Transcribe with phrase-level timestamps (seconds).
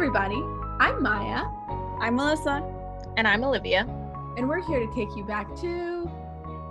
[0.00, 0.42] everybody.
[0.80, 1.44] I'm Maya,
[2.00, 2.64] I'm Melissa.
[3.18, 3.80] And I'm Olivia.
[4.38, 6.10] and we're here to take you back to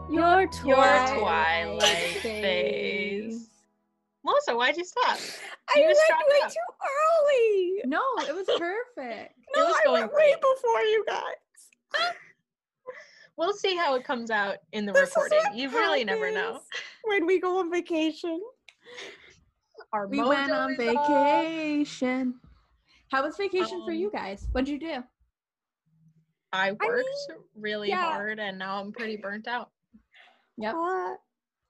[0.10, 3.50] Your Your twilight phase.
[4.26, 5.20] Melissa, why'd you stop?
[5.70, 6.52] I You went way out.
[6.52, 7.82] too early.
[7.86, 9.36] No, it was perfect.
[9.56, 12.14] No, was I going went way before you guys.
[13.38, 15.40] We'll see how it comes out in the This recording.
[15.54, 16.62] You really never know.
[17.04, 18.42] When we go on vacation.
[19.94, 22.34] Our We went on vacation.
[22.44, 22.49] off.
[23.12, 23.18] Vacation.
[23.22, 24.48] How was vacation for Um, you guys?
[24.52, 25.04] What'd you do?
[26.52, 28.04] I I worked mean, really yeah.
[28.12, 29.70] hard and now I'm pretty burnt out.
[30.58, 30.76] Yep.
[30.76, 31.14] Uh,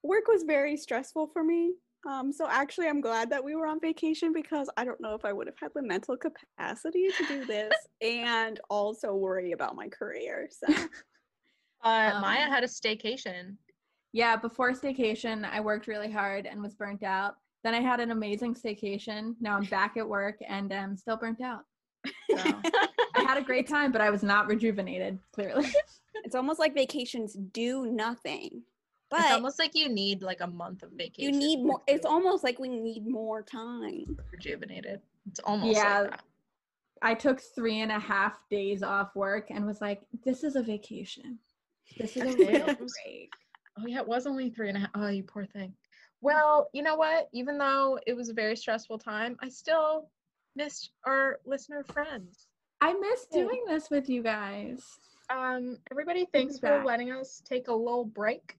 [0.03, 1.73] work was very stressful for me.
[2.07, 5.25] Um, so actually, I'm glad that we were on vacation because I don't know if
[5.25, 9.87] I would have had the mental capacity to do this and also worry about my
[9.89, 10.49] career.
[10.51, 10.73] So
[11.81, 13.55] Uh, Maya Um, had a staycation.
[14.11, 17.35] Yeah, before staycation, I worked really hard and was burnt out.
[17.63, 19.35] Then I had an amazing staycation.
[19.41, 21.65] Now I'm back at work and I'm still burnt out.
[22.05, 22.37] So
[23.15, 25.67] I had a great time, but I was not rejuvenated, clearly.
[26.23, 28.61] it's almost like vacations do nothing.
[29.09, 31.33] But it's But almost like you need like a month of vacation.
[31.33, 31.81] you need more.
[31.87, 34.17] It's almost like we need more time.
[34.31, 35.01] rejuvenated.
[35.29, 36.01] It's almost Yeah.
[36.01, 36.23] like that.
[37.01, 40.61] I took three and a half days off work and was like, this is a
[40.63, 41.39] vacation.
[41.97, 43.33] This is a real break.
[43.77, 44.89] Oh yeah, it was only three and a half.
[44.95, 45.73] Oh, you poor thing.
[46.21, 47.29] Well, you know what?
[47.31, 50.09] Even though it was a very stressful time, I still
[50.55, 52.47] missed our listener friends.
[52.81, 54.81] I miss doing this with you guys.
[55.29, 58.57] Um, everybody, thanks for letting us take a little break.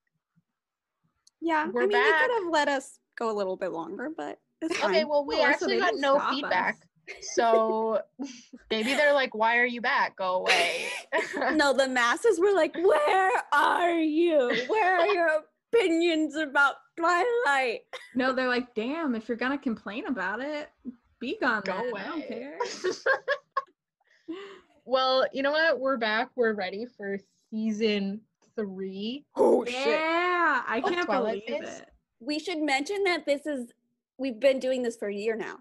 [1.41, 2.21] Yeah, We're I mean, back.
[2.21, 4.91] they could have let us go a little bit longer, but it's fine.
[4.91, 6.75] Okay, well, we actually they got no feedback.
[6.75, 6.81] us.
[7.23, 8.03] So
[8.71, 10.15] maybe they're like, why are you back?
[10.17, 10.85] Go away.
[11.55, 14.63] no, the masses were like, "Where are you?
[14.69, 15.29] Where are your
[15.75, 17.81] opinions about Twilight?"
[18.15, 20.71] No, they're like, damn, if you're gonna complain about it,
[21.21, 21.63] be gone.
[21.65, 21.91] Go then.
[21.91, 22.01] away.
[22.01, 22.59] I don't care.
[24.85, 25.79] well, you know what?
[25.81, 26.31] We're back.
[26.37, 27.19] We're ready for
[27.51, 28.21] season
[28.57, 29.25] three.
[29.37, 31.79] Oh yeah, I Oh, can't Twilight believe Phase?
[31.81, 31.91] it.
[32.21, 33.71] We should mention that this is
[34.19, 35.57] we've been doing this for a year now.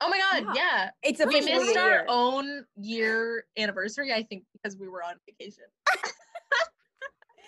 [0.00, 0.62] Oh my god, Yeah.
[0.84, 0.90] yeah.
[1.02, 5.64] It's We missed a our own year anniversary, I think, because we were on vacation.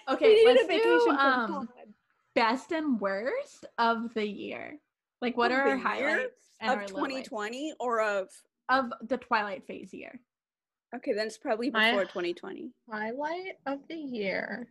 [0.08, 1.68] Okay, we let's a vacation do um pod.
[2.34, 4.78] Best and worst of the year.
[5.20, 8.28] Like, what Of are our the highlights and of our lowlights 2020 or of
[8.68, 10.18] of the Twilight phase year?
[10.94, 12.70] okay, then it's probably My- before 2020.
[12.90, 14.68] Highlight of the year.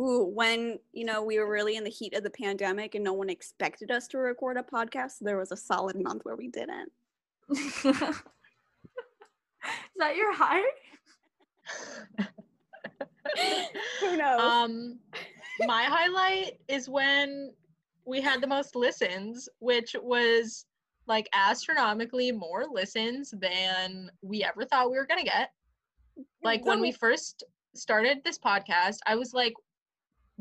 [0.00, 3.12] Ooh, when you know we were really in the heat of the pandemic and no
[3.12, 6.92] one expected us to record a podcast, there was a solid month where we didn't.
[7.50, 7.82] Is
[9.96, 10.62] that your high?
[14.00, 14.40] Who knows?
[14.40, 14.98] um,
[15.66, 17.52] my highlight is when
[18.04, 20.66] we had the most listens, which was
[21.06, 25.52] like astronomically more listens than we ever thought we were gonna get.
[26.42, 29.54] Like when we first started this podcast, I was like,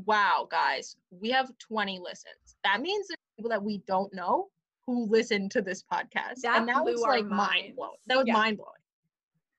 [0.06, 2.58] wow, guys, we have 20 listens.
[2.64, 4.48] That means there's people that we don't know
[4.86, 6.42] who listen to this podcast.
[6.42, 7.98] That and that was like mind blowing.
[8.08, 8.34] That was Yeah.
[8.34, 8.72] mind blowing.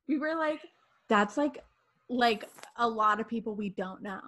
[0.08, 0.60] We were like,
[1.08, 1.62] that's like
[2.08, 4.20] like a lot of people we don't know.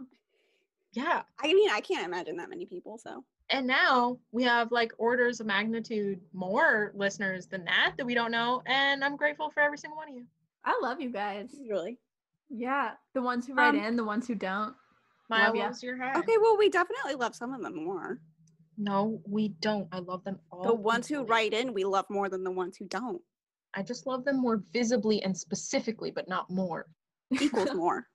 [0.93, 1.23] Yeah.
[1.41, 2.99] I mean, I can't imagine that many people.
[2.99, 8.15] So And now we have like orders of magnitude more listeners than that that we
[8.15, 8.63] don't know.
[8.67, 10.25] And I'm grateful for every single one of you.
[10.65, 11.55] I love you guys.
[11.69, 11.99] really,
[12.51, 14.75] Yeah, the ones who write Um, in, the ones who don't.
[15.29, 16.19] Maya, Love what your high?
[16.19, 16.37] okay.
[16.41, 18.21] Well, we definitely love some of them more.
[18.77, 19.87] No, we don't.
[19.93, 20.63] I love them all.
[20.65, 23.23] the ones who write in, we love more than the ones who don't.
[23.75, 26.87] I just love them more visibly and specifically, but not more.
[27.41, 28.09] Equals more.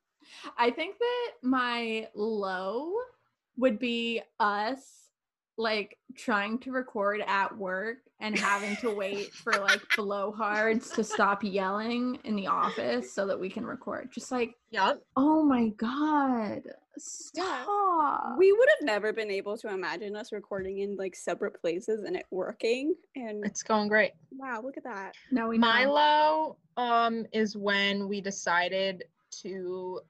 [0.57, 2.93] I think that my low
[3.57, 4.79] would be us
[5.57, 11.43] like trying to record at work and having to wait for like blowhards to stop
[11.43, 14.09] yelling in the office so that we can record.
[14.11, 15.01] Just like, Yup.
[15.15, 16.63] oh my god,
[16.97, 18.37] stop.
[18.37, 22.15] we would have never been able to imagine us recording in like separate places and
[22.17, 22.93] it working.
[23.15, 24.11] And It's going great.
[24.31, 25.13] wow, look at that.
[25.31, 26.57] now we My know.
[26.77, 29.05] low um is when we decided
[29.41, 30.01] to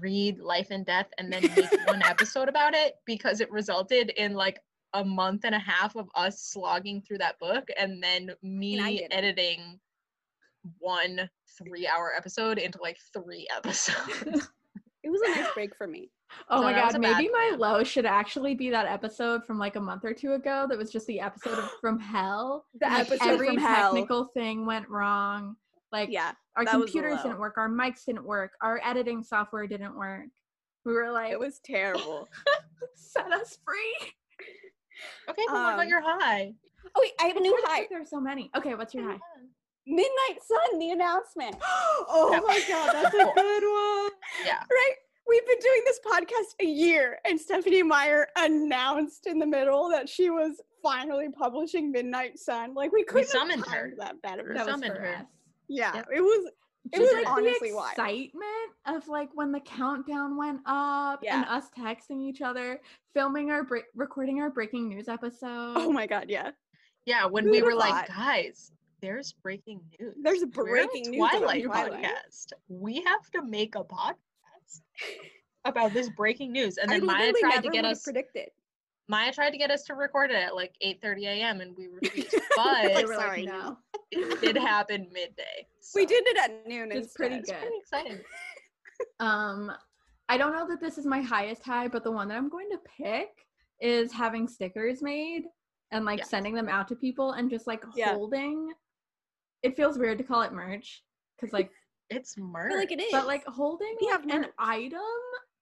[0.00, 4.34] read Life and Death and then make one episode about it because it resulted in
[4.34, 4.58] like
[4.94, 9.12] a month and a half of us slogging through that book and then me didn't.
[9.12, 9.80] editing
[10.78, 11.28] one
[11.58, 14.48] three hour episode into like three episodes.
[15.02, 16.10] It was a nice break for me.
[16.48, 17.58] Oh So my god, maybe my plan.
[17.60, 20.90] low should actually be that episode from like a month or two ago that was
[20.90, 22.64] just the episode of From Hell.
[22.80, 23.92] The and, like, episode every from hell.
[23.92, 25.56] technical thing went wrong.
[25.94, 29.22] Like Yeah, our that was the computers didn't work, our mics didn't work, our editing
[29.22, 30.26] software didn't work.
[30.84, 32.28] We were like, it was terrible.
[32.96, 34.10] set us free.
[35.30, 36.52] okay, but what about Um, your high?
[36.96, 37.78] Oh wait, I have a new Why do you high.
[37.78, 38.50] think There's so many.
[38.56, 39.18] Okay, what's your high?
[39.86, 41.54] Midnight Sun, the announcement.
[41.62, 44.10] oh my god, that's a good one.
[44.44, 44.58] Yeah.
[44.70, 44.94] Right?
[45.28, 50.08] We've been doing this podcast a year, and Stephenie Meyer announced in the middle that
[50.08, 52.74] she was finally publishing Midnight Sun.
[52.74, 53.88] Like we couldn't have summoned her.
[53.90, 54.44] timed that better.
[54.48, 55.14] We That was summoned for her.
[55.16, 55.24] us.
[55.68, 56.08] Yeah, Yep.
[56.14, 56.50] it was.
[56.92, 57.90] It Just was like honestly the wild.
[57.92, 58.44] excitement
[58.86, 62.78] of like when the countdown went up and us texting each other,
[63.14, 65.72] filming our break, recording our breaking news oh episode.
[65.76, 66.50] Oh my god, yeah.
[67.06, 68.08] Yeah, when Who we would've were like, thought?
[68.16, 68.70] guys,
[69.00, 70.14] there's breaking news.
[70.22, 72.52] There's a breaking news Twilight Twilight." podcast.
[72.68, 74.20] We have to make a podcast
[75.64, 76.76] about this breaking news.
[76.76, 78.48] And then Maya tried to get us predicted.
[79.08, 81.60] Maya tried to get us to record it at like 8:30 a.m.
[81.62, 82.30] and we refused.
[82.32, 83.78] They But were sorry, like, no.
[84.16, 84.28] No.
[84.28, 85.66] it did happen midday.
[85.94, 86.90] We did it at noon.
[86.92, 87.60] It's pretty instead.
[87.60, 87.60] good.
[87.68, 88.24] Pretty exciting.
[89.20, 89.72] Um,
[90.28, 92.68] I don't know that this is my highest high, but the one that I'm going
[92.70, 93.28] to pick
[93.80, 95.42] is having stickers made
[95.90, 96.30] and like Yes.
[96.30, 98.14] sending them out to people and just like Yeah.
[98.14, 98.72] holding.
[99.62, 101.02] It feels weird to call it merch
[101.36, 101.70] because like,
[102.10, 102.68] It's I merch.
[102.70, 103.10] feel like it is.
[103.12, 105.00] but like holding We like, have an item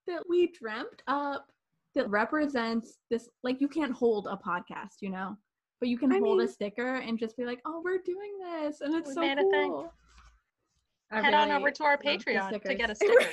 [0.07, 1.47] that we dreamt up
[1.95, 3.29] that represents this.
[3.43, 5.37] Like you can't hold a podcast, you know,
[5.79, 8.37] but you can I hold mean- a sticker and just be like, "Oh, we're doing
[8.39, 9.91] this," and it's so made cool.
[11.11, 13.13] I Head on over to our Patreon to get a sticker.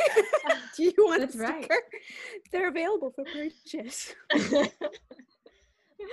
[0.76, 1.64] Do you want That's a right.
[1.64, 1.82] sticker?
[2.52, 4.14] They're available for purchase.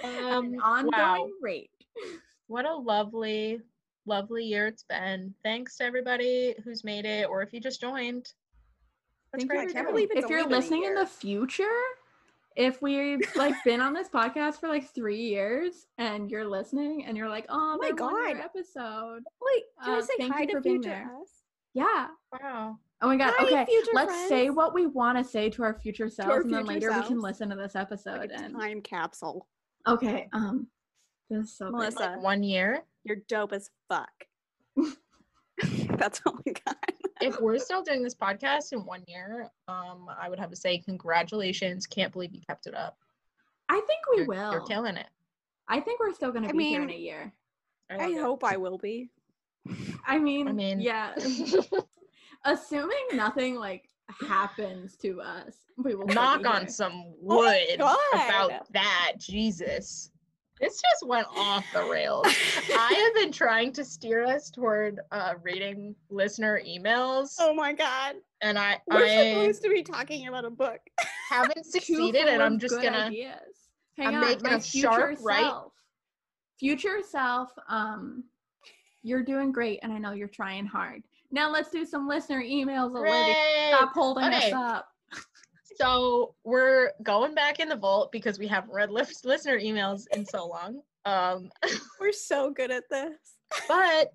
[0.03, 1.29] Um, ongoing wow.
[1.41, 1.71] rate.
[2.47, 3.61] What a lovely,
[4.05, 5.33] lovely year it's been.
[5.43, 8.31] Thanks to everybody who's made it, or if you just joined.
[9.31, 9.63] That's Thank great.
[9.63, 10.17] you I can't believe it.
[10.17, 11.65] it's if you're only been a listening in the future,
[12.57, 17.15] if we've like been on this podcast for like three years and you're listening and
[17.15, 18.37] you're like, oh, my my god, God.
[18.43, 19.23] episode.
[19.41, 21.17] Wait, can I Uh, say thank hi you to for being future there.
[21.21, 21.29] us?
[21.73, 22.07] Yeah.
[22.33, 22.79] Wow.
[23.01, 23.33] Oh my god.
[23.37, 23.67] Hi, okay.
[23.93, 26.89] Let's say what we want to say to our future selves, our and then future
[26.89, 28.17] later we can listen to this episode.
[28.17, 29.47] Like a and time capsule.
[29.87, 30.27] okay.
[30.33, 30.67] Um.
[31.29, 31.77] This is so great.
[31.93, 31.99] Melissa.
[31.99, 32.81] Like one year.
[33.03, 34.09] You're dope as fuck.
[35.97, 36.75] That's all we got.
[37.21, 40.77] If we're still doing this podcast in one year, um, I would have to say
[40.79, 41.85] congratulations.
[41.85, 42.97] Can't believe you kept it up.
[43.69, 44.51] I think we You're, will.
[44.51, 45.07] You're killing it.
[45.67, 47.33] I think we're still gonna I be here in a year.
[47.89, 48.21] I love it.
[48.21, 49.09] hope I will be.
[50.05, 51.13] I mean, I mean, yeah.
[52.45, 53.89] Assuming nothing like
[54.25, 57.97] happens to us, we will knock on some Oh wood God.
[58.13, 59.13] about that.
[59.19, 60.11] Jesus.
[60.59, 62.25] This just went off the rails.
[62.75, 68.15] I have been trying to steer us toward uh, reading listener emails, Oh my god.
[68.41, 70.79] and I We're I supposed to be talking about a book.
[71.29, 73.05] haven't succeeded, and I'm just gonna.
[73.05, 73.69] ideas.
[73.97, 75.53] Hang I'm on, making my a future sharp right.
[76.59, 78.23] Future self, um,
[79.03, 81.03] you're doing great, and I know you're trying hard.
[81.31, 83.35] Now let's do some listener emails, Olivia.
[83.69, 84.51] Stop holding Okay.
[84.51, 84.89] us up.
[85.79, 90.25] So we're going back in the vault because we haven't read lis- listener emails in
[90.25, 90.81] so long.
[91.05, 91.49] Um,
[91.99, 93.15] We're so good at this.
[93.67, 94.11] but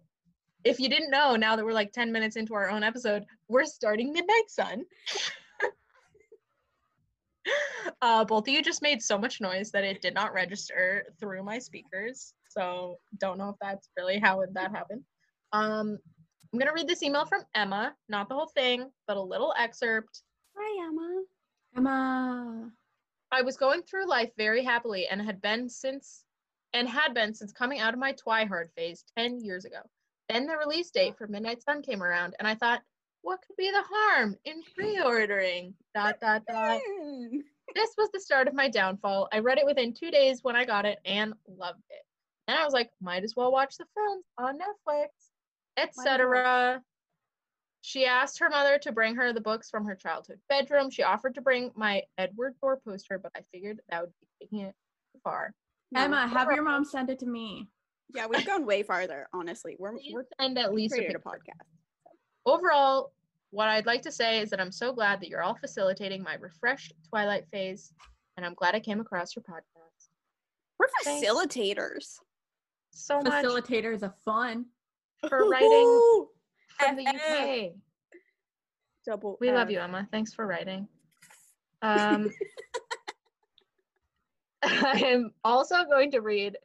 [0.64, 3.64] if you didn't know, now that we're like 10 minutes into our own episode, we're
[3.64, 4.84] starting Midnight Sun.
[8.02, 11.42] uh, both of you just made so much noise that it did not register through
[11.42, 12.34] my speakers.
[12.48, 15.02] So don't know if that's really how that happened.
[15.52, 15.98] Um,
[16.52, 20.22] I'm gonna read this email from Emma, not the whole thing, but a little excerpt.
[20.56, 21.22] Hi, Emma.
[21.76, 22.70] Emma.
[23.30, 26.24] I was going through life very happily and had been since
[26.74, 29.80] and had been since coming out of my Twihard phase 10 years ago.
[30.28, 32.82] Then the release date for Midnight Sun came around and I thought,
[33.22, 35.74] what could be the harm in pre-ordering?
[35.94, 36.80] Dot dot dot.
[37.74, 39.28] This was the start of my downfall.
[39.32, 42.04] I read it within two days when I got it and loved it.
[42.46, 45.06] Then I was like, might as well watch the films on Netflix,
[45.78, 46.82] etc.
[47.82, 50.88] She asked her mother to bring her the books from her childhood bedroom.
[50.88, 54.60] She offered to bring my Edward Thor poster, but I figured that would be taking
[54.60, 54.74] it
[55.12, 55.52] too far.
[55.90, 56.02] No.
[56.02, 57.68] Emma, have your mom send it to me.
[58.14, 59.76] Yeah, we've gone way farther, honestly.
[59.78, 61.66] We're Please we're send at least a a podcast.
[62.46, 63.12] Overall,
[63.50, 66.34] what I'd like to say is that I'm so glad that you're all facilitating my
[66.34, 67.92] refreshed Twilight phase,
[68.36, 70.08] and I'm glad I came across your podcast.
[70.78, 71.26] We're Thanks.
[71.26, 72.16] facilitators.
[72.92, 74.66] So much Facilitators of fun.
[75.28, 76.28] for writing Ooh,
[76.78, 77.72] from the UK.
[79.06, 79.36] Double.
[79.40, 80.06] We love you, Emma.
[80.12, 80.86] Thanks for writing.
[81.82, 82.30] Um,
[84.62, 86.56] I'm also going to read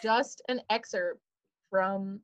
[0.00, 1.20] just an excerpt
[1.70, 2.20] from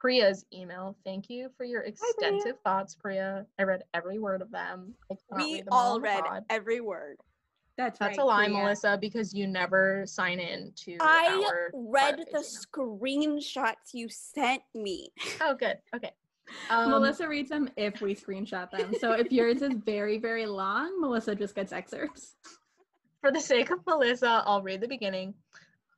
[0.00, 0.96] Priya's email.
[1.04, 1.92] Thank you for your Priya.
[1.92, 3.44] extensive thoughts, Priya.
[3.58, 4.94] I read every word of them.
[5.10, 6.44] I We read them all all read pod.
[6.48, 7.18] every word.
[7.78, 8.58] That's, That's right, a lie, Priya.
[8.62, 12.42] Melissa, because you never sign in to I our read the email.
[12.42, 15.10] screenshots you sent me.
[15.40, 15.76] Oh, good.
[15.94, 16.12] Okay.
[16.70, 18.94] Um, Melissa reads them if we screenshot them.
[19.00, 22.36] So if yours is very, very long, Melissa just gets excerpts.
[23.20, 25.34] For the sake of Melissa, I'll read the beginning.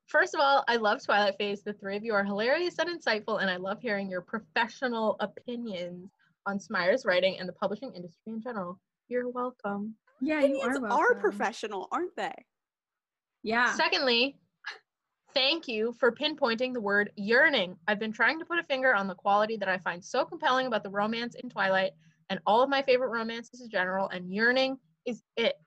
[0.07, 1.63] First of all, I love Twilight Phase.
[1.63, 6.11] The three of you are hilarious and insightful, and I love hearing your professional opinions
[6.47, 8.79] on Smeyer's writing and the publishing industry in general.
[9.09, 9.95] You're welcome.
[10.21, 11.21] Yeah, you Opinions are are welcome.
[11.21, 12.35] professional, aren't they?
[13.43, 13.75] Yeah.
[13.75, 14.37] Secondly,
[15.35, 17.77] thank you for pinpointing the word yearning.
[17.89, 20.67] I've been trying to put a finger on the quality that I find so compelling
[20.67, 21.93] about the romance in Twilight
[22.31, 25.61] and all of my favorite romances in general, and yearning is it.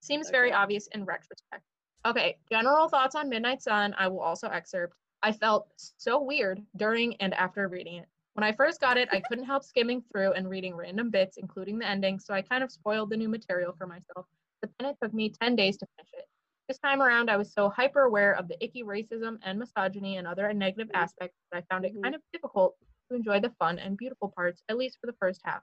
[0.00, 0.56] Seems very Okay.
[0.56, 1.62] obvious in retrospect.
[2.06, 3.94] Okay, general thoughts on Midnight Sun.
[3.98, 4.96] I will also excerpt.
[5.22, 8.08] I felt so weird during and after reading it.
[8.34, 11.78] When I first got it, I couldn't help skimming through and reading random bits, including
[11.78, 14.26] the ending, so I kind of spoiled the new material for myself.
[14.60, 16.28] But then it took me 10 days to finish it.
[16.68, 20.26] This time around, I was so hyper aware of the icky racism and misogyny and
[20.26, 20.98] other negative Mhm.
[21.00, 22.76] aspects that I found it kind of difficult
[23.08, 25.62] to enjoy the fun and beautiful parts, at least for the first half.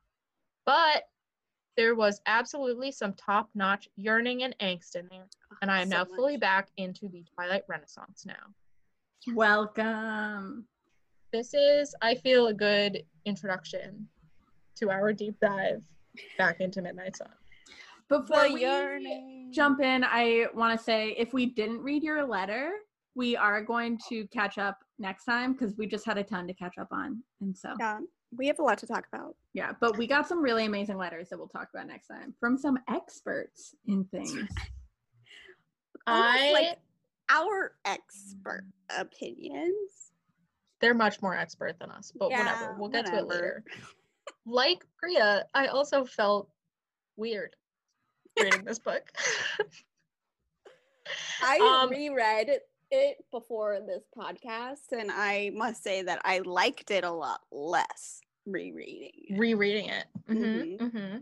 [0.65, 1.10] But
[1.75, 5.27] there was absolutely some top notch yearning and angst in there,
[5.62, 8.53] and I am So now fully back into the Twilight Renaissance now.
[9.33, 10.69] Welcome.
[11.33, 14.07] This is, I feel, a good introduction
[14.75, 15.83] to our deep dive
[16.38, 17.33] back into Midnight Sun.
[18.10, 19.51] Before The we yearning.
[19.53, 22.72] jump in, I want to say if we didn't read your letter,
[23.15, 26.53] we are going to catch up next time because we just had a ton to
[26.53, 27.24] catch up on.
[27.41, 28.00] And so, yeah.
[28.00, 28.05] Yeah,
[28.36, 29.36] we have a lot to talk about.
[29.53, 32.57] Yeah, but we got some really amazing letters that we'll talk about next time from
[32.57, 34.48] some experts in things.
[36.07, 36.79] I, like
[37.29, 38.65] our expert
[38.98, 40.12] opinions.
[40.81, 42.75] they're much more expert than us, but whatever.
[42.77, 43.63] We'll get to it later.
[44.45, 46.50] Like Priya, I also felt
[47.15, 47.55] weird
[48.40, 49.12] reading this book.
[51.42, 52.50] I Um, reread
[52.92, 58.22] it before this podcast, and I must say that I liked it a lot less
[58.46, 59.12] rereading.
[59.30, 59.38] it.
[59.40, 60.06] Rereading it.
[60.28, 60.92] hmm Mhm.
[60.92, 61.18] hmm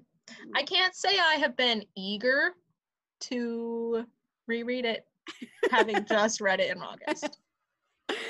[0.56, 2.54] I can't say I have been eager
[3.22, 4.06] to
[4.48, 5.06] reread it,
[5.70, 7.40] having just read it in August.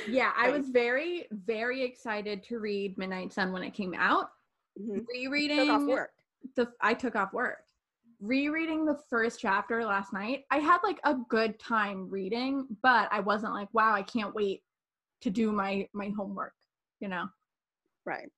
[0.08, 4.32] Yeah, I was very, very excited to read Midnight Sun when it came out.
[4.80, 5.06] Mhm.
[5.08, 6.12] Rereading Took off work.
[6.56, 7.66] the I took off work.
[8.22, 13.20] Rereading the first chapter last night, I had like a good time reading, but I
[13.20, 14.62] wasn't like, wow, I can't wait
[15.22, 16.54] to do my my homework,
[17.00, 17.28] you know.
[18.06, 18.30] Right.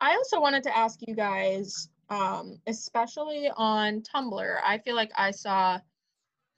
[0.00, 5.30] I also wanted to ask you guys, um, especially on Tumblr, I feel like I
[5.30, 5.80] saw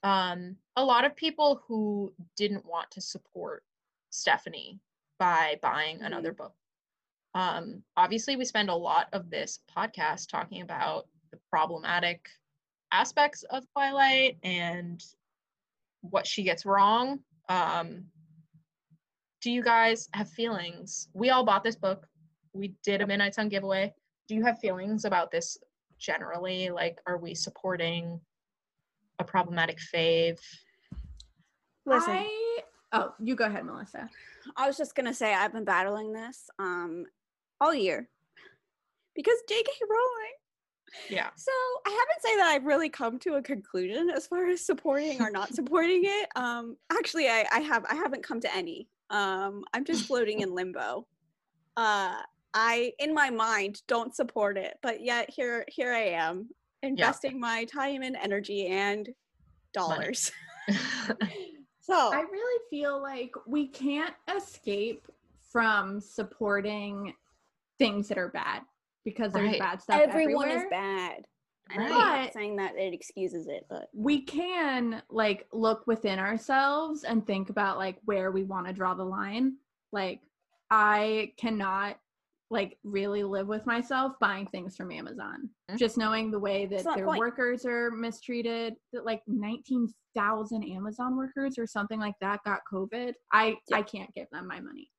[0.02, 3.62] um, a lot of people who didn't want to support
[4.10, 4.80] Stephenie
[5.18, 6.54] by buying another book.
[7.34, 12.28] Um, obviously, we spend a lot of this podcast talking about the problematic
[12.96, 15.02] aspects of Twilight and
[16.00, 17.20] what she gets wrong.
[17.48, 18.04] Um,
[19.42, 21.08] do you guys have feelings?
[21.12, 22.06] We all bought this book.
[22.54, 23.92] We did a Midnight Sun giveaway.
[24.28, 25.58] Do you have feelings about this
[25.98, 26.70] generally?
[26.70, 28.18] Like, are we supporting
[29.18, 30.38] a problematic fave?
[31.84, 32.60] Listen, I,
[32.92, 34.08] I oh, you go ahead, Melissa.
[34.56, 37.04] I was just gonna say I've been battling this um
[37.60, 38.08] all year
[39.14, 39.70] because J.K.
[39.88, 40.36] Rowling.
[41.08, 41.30] Yeah.
[41.36, 41.52] So
[41.86, 45.30] I haven't say that I've really come to a conclusion as far as supporting or
[45.30, 46.28] not supporting it.
[46.36, 48.88] Um, actually, I, I have I haven't come to any.
[49.10, 51.06] Um, I'm just floating in limbo.
[51.76, 52.16] Uh,
[52.54, 56.48] I in my mind don't support it, but yet here here I am
[56.82, 59.08] investing my time and energy and
[59.72, 60.32] dollars.
[61.80, 65.06] so I really feel like we can't escape
[65.52, 67.14] from supporting
[67.78, 68.62] things that are bad
[69.06, 69.58] because there's Right.
[69.58, 70.64] bad stuff everyone everywhere.
[70.66, 71.26] is bad.
[71.70, 77.04] And I'm not saying that it excuses it, but we can like look within ourselves
[77.04, 79.56] and think about like where we want to draw the line
[79.92, 80.20] like
[80.70, 81.96] i cannot
[82.50, 85.76] like really live with myself buying things from amazon Mhm.
[85.78, 87.20] just knowing the way that their point.
[87.20, 93.56] workers are mistreated that like 19,000 amazon workers or something like that got covid i
[93.68, 93.76] Yeah.
[93.76, 94.90] i can't give them my money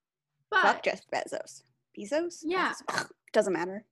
[0.54, 1.64] fuck Jeff Bezos.
[1.98, 2.40] Bezos?
[2.44, 2.72] Yeah.
[2.90, 3.12] Bezos.
[3.34, 3.84] Doesn't matter.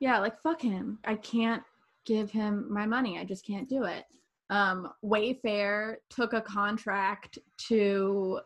[0.00, 0.98] Yeah like fuck him.
[1.04, 1.62] I can't
[2.04, 3.18] give him my money.
[3.18, 4.04] I just can't do it.
[4.50, 7.38] Um wayfair took a contract
[7.68, 8.40] to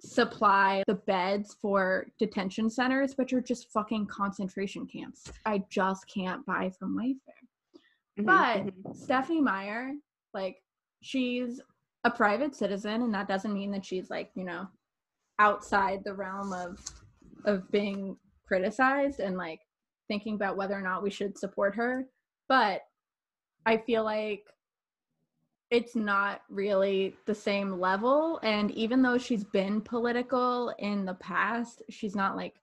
[0.00, 5.30] supply the beds for detention centers which are just fucking concentration camps.
[5.44, 8.20] I just can't buy from wayfair.
[8.20, 8.96] Mhm, but mhm.
[8.96, 9.92] stephenie meyer
[10.34, 10.62] like
[11.00, 11.60] she's
[12.04, 14.68] a private citizen and that doesn't mean that she's like you know
[15.38, 16.78] outside the realm of
[17.44, 19.60] of being criticized and like
[20.08, 22.06] thinking about whether or not we should support her
[22.48, 22.82] but
[23.66, 24.44] i feel like
[25.70, 28.40] it's not really the same level.
[28.42, 32.54] And even though she's been political in the past she's not like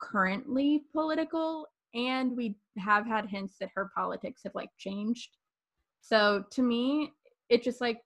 [0.00, 1.66] currently political.
[1.94, 5.36] And we have had hints that her politics have like changed.
[6.00, 7.12] So to me
[7.48, 8.00] it just like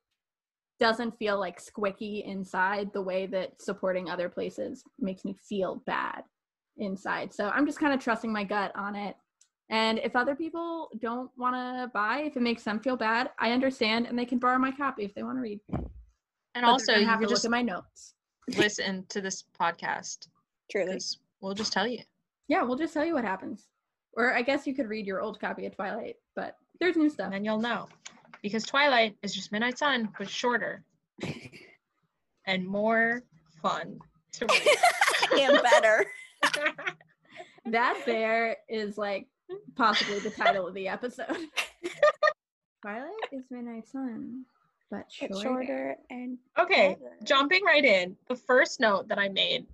[0.81, 6.23] doesn't feel like squicky inside the way that supporting other places makes me feel bad
[6.79, 7.33] inside.
[7.33, 9.17] So I'm just kind of trusting my gut on it.
[9.69, 13.51] And if other people don't want to buy, if it makes them feel bad, I
[13.51, 15.61] understand, and they can borrow my copy if they want to read.
[15.73, 15.87] And
[16.55, 18.15] But also, they're you have can to just look at my notes.
[18.57, 20.29] listen to this podcast
[20.71, 20.87] Truly.
[20.93, 21.99] because we'll just tell you.
[22.49, 23.67] Yeah, we'll just tell you what happens.
[24.13, 27.27] Or I guess you could read your old copy of Twilight, but there's new stuff.
[27.27, 27.89] And then you'll know.
[28.43, 30.85] Because Twilight is just Midnight Sun, but shorter
[32.47, 33.23] and more
[33.63, 33.99] fun
[34.33, 34.47] to
[35.33, 35.41] read.
[35.41, 36.07] and better.
[37.67, 39.27] That bear is like
[39.75, 41.27] possibly the title of the episode.
[42.83, 44.45] Twilight is Midnight Sun,
[44.89, 45.35] but shorter.
[45.35, 47.17] It's shorter and okay, better.
[47.25, 48.17] jumping right in.
[48.29, 49.67] The first note that I made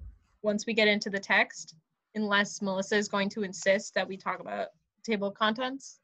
[0.43, 1.75] once we get into the text,
[2.15, 4.69] unless Melissa is going to insist that we talk about
[5.05, 6.01] table of contents,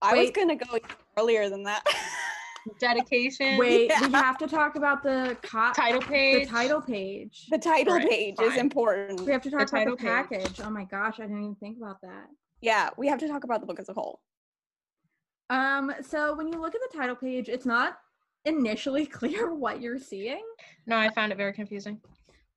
[0.00, 0.78] I was gonna go
[1.18, 1.84] earlier than that.
[2.78, 6.48] dedication, Wait, we have to talk about the co- title the page.
[6.48, 7.46] title page.
[7.50, 9.20] the title Right, page is important.
[9.26, 10.06] We have to talk about title the page.
[10.06, 10.60] package.
[10.62, 12.26] Oh my gosh, I didn't even think about that.
[12.60, 14.20] Yeah, we have to talk about the book as a whole.
[15.48, 17.98] Um, so when you look at the title page, it's not
[18.44, 20.44] initially clear what you're seeing.
[20.86, 22.00] No, I found it very confusing.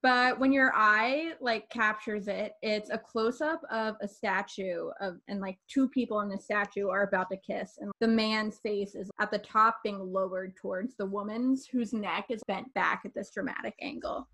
[0.04, 5.40] But when your eye like captures it it's a close-up of a statue of and
[5.40, 9.10] like two people in the statue are about to kiss and the man's face is
[9.20, 13.32] at the top being lowered towards the woman's whose neck is bent back at this
[13.32, 14.28] dramatic angle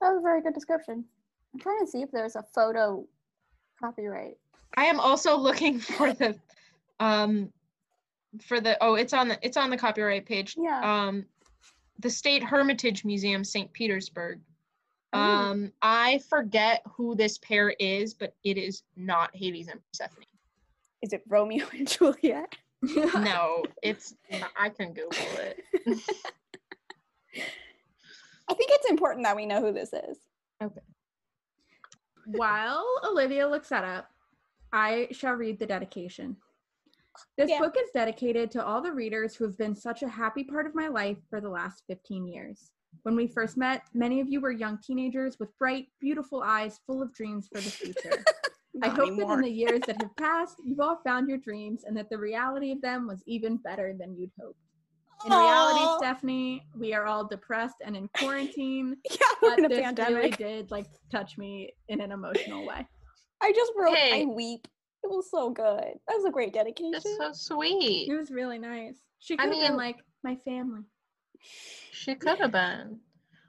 [0.00, 1.04] That was a very good description.
[1.54, 3.04] I'm trying to see if there's a photo
[3.78, 4.38] copyright.
[4.76, 6.34] I am also looking for the
[6.98, 7.52] um
[8.40, 10.56] for the oh it's on the it's on the copyright page.
[10.58, 10.80] Yeah.
[10.82, 11.26] Um
[12.02, 13.72] the State Hermitage Museum, St.
[13.72, 14.40] Petersburg.
[15.14, 15.18] Ooh.
[15.18, 20.24] Um I forget who this pair is, but it is not Hades and Persephone.
[21.02, 22.54] Is it Romeo and Juliet?
[22.82, 24.14] No, it's
[24.56, 25.60] I can Google it.
[28.48, 30.18] I think it's important that we know who this is.
[30.62, 30.80] Okay.
[32.26, 34.10] While olivia looks that up
[34.72, 36.36] i shall read the dedication
[37.36, 37.58] this Yeah.
[37.60, 40.74] book is dedicated to all the readers who have been such a happy part of
[40.74, 42.70] my life for the last 15 years
[43.04, 47.02] when we first met many of you were young teenagers with bright beautiful eyes full
[47.02, 48.22] of dreams for the future
[48.82, 51.84] I Not hope that in the years that have passed, you've all found your dreams
[51.84, 54.56] and that the reality of them was even better than you'd hoped.
[55.26, 59.68] In reality, Stephenie, we are all depressed and in quarantine, yeah, we're but in a
[59.68, 60.14] this pandemic.
[60.16, 62.86] really did like touch me in an emotional way.
[63.42, 64.22] I just wrote Hey.
[64.22, 64.66] I weep.
[65.04, 65.84] It was so good.
[66.06, 66.94] That was a great dedication.
[66.94, 68.08] It's so sweet.
[68.08, 68.96] It was really nice.
[69.18, 70.82] She I could have been like my family.
[71.92, 73.00] She could have been.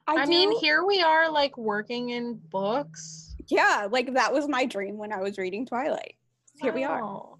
[0.07, 3.35] I, I, mean, here we are like working in books.
[3.47, 6.15] yeah, like that was my dream when I was reading Twilight.
[6.61, 7.01] Here we are.
[7.01, 7.39] Wow.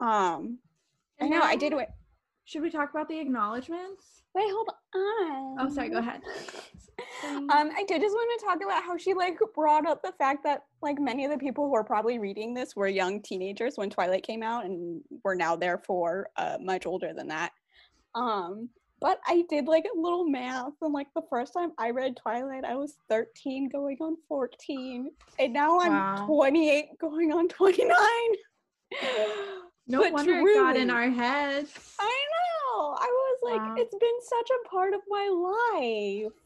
[0.00, 0.58] Um,
[1.20, 1.72] I And know I did.
[1.72, 1.88] now, Wait,
[2.46, 4.22] Should we talk about the acknowledgments?
[4.34, 5.56] wait, hold on.
[5.58, 6.20] Oh, sorry, go ahead.
[7.24, 10.44] Um, I did just want to talk about how she like brought up the fact
[10.44, 13.90] that like many of the people who are probably reading this were young teenagers when
[13.90, 17.52] Twilight came out, and were now therefore uh, much older than that.
[18.14, 18.68] Um,
[19.00, 22.64] but I did like a little math, and like the first time I read Twilight,
[22.64, 26.26] I was 13 going on 14, and now I'm Wow.
[26.26, 27.96] 28 going on 29.
[29.88, 31.72] No But wonder it got in our heads.
[31.98, 32.04] I
[32.74, 32.96] know.
[32.98, 33.74] I was like, Wow.
[33.78, 35.28] it's been such a part of my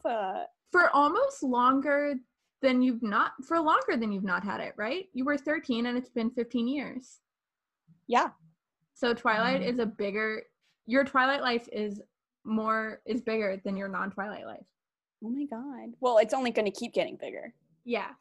[0.03, 0.45] life.
[0.71, 2.15] For almost longer
[2.61, 5.09] than you've not for longer than you've not had it, right?
[5.13, 7.19] You were 13 and it's been 15 years.
[8.07, 8.29] yeah.
[8.93, 9.65] So Twilight Mhm.
[9.67, 10.43] is a bigger
[10.85, 12.01] your Twilight life is
[12.43, 14.65] more is bigger than your non-Twilight life.
[15.23, 15.95] Oh my god.
[15.99, 17.53] Well, it's only going to keep getting bigger.
[17.83, 18.13] Yeah.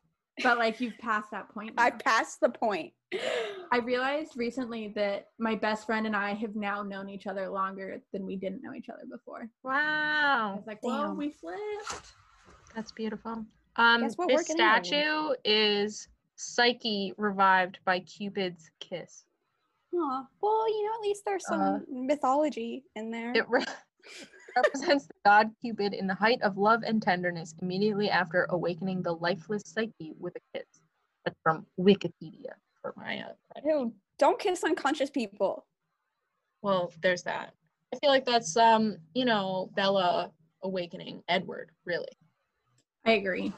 [0.42, 1.74] But like you've passed that point.
[1.76, 2.92] I passed the point.
[3.72, 8.00] I realized recently that my best friend and I have now known each other longer
[8.12, 9.42] than we didn't know each other before.
[9.64, 10.54] I Wow.
[10.56, 11.16] was like, well, Damn.
[11.16, 12.12] we flipped.
[12.74, 13.44] That's beautiful.
[13.76, 19.24] Um, Guess what this we're getting statue is Psyche revived by Cupid's kiss.
[19.94, 20.24] Aw.
[20.40, 23.32] Well, you know, at least there's some Uh, mythology in there.
[23.34, 23.64] It re-
[24.56, 29.12] represents the god Cupid in the height of love and tenderness immediately after awakening the
[29.12, 30.66] lifeless Psyche with a kiss.
[31.24, 33.60] That's from Wikipedia for my uh.
[33.64, 35.66] Ew, don't kiss unconscious people.
[36.62, 37.54] Well, there's that.
[37.94, 40.30] I feel like that's um, you know, Bella
[40.62, 42.08] awakening Edward, really.
[43.04, 43.52] I agree.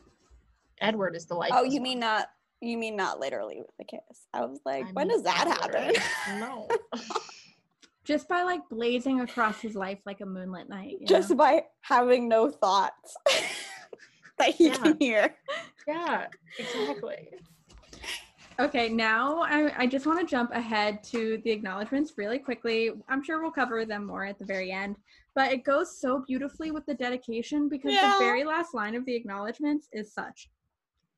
[0.81, 1.50] Edward is the life.
[1.52, 2.31] Oh, you mean not?
[2.61, 4.26] You mean not literally with a kiss?
[4.33, 5.94] I was like, when does that happen?
[6.38, 6.68] No.
[8.04, 10.96] Just by like blazing across his life like a moonlit night.
[11.00, 11.36] you Just know?
[11.36, 13.16] by having no thoughts
[14.38, 14.74] that he Yeah.
[14.74, 15.34] can hear.
[15.86, 16.26] yeah,
[16.58, 17.28] exactly.
[18.58, 22.90] Okay, now I, I just want to jump ahead to the acknowledgments really quickly.
[23.08, 24.96] I'm sure we'll cover them more at the very end,
[25.34, 28.08] but it goes so beautifully with the dedication because Yeah.
[28.18, 30.50] the very last line of the acknowledgments is such.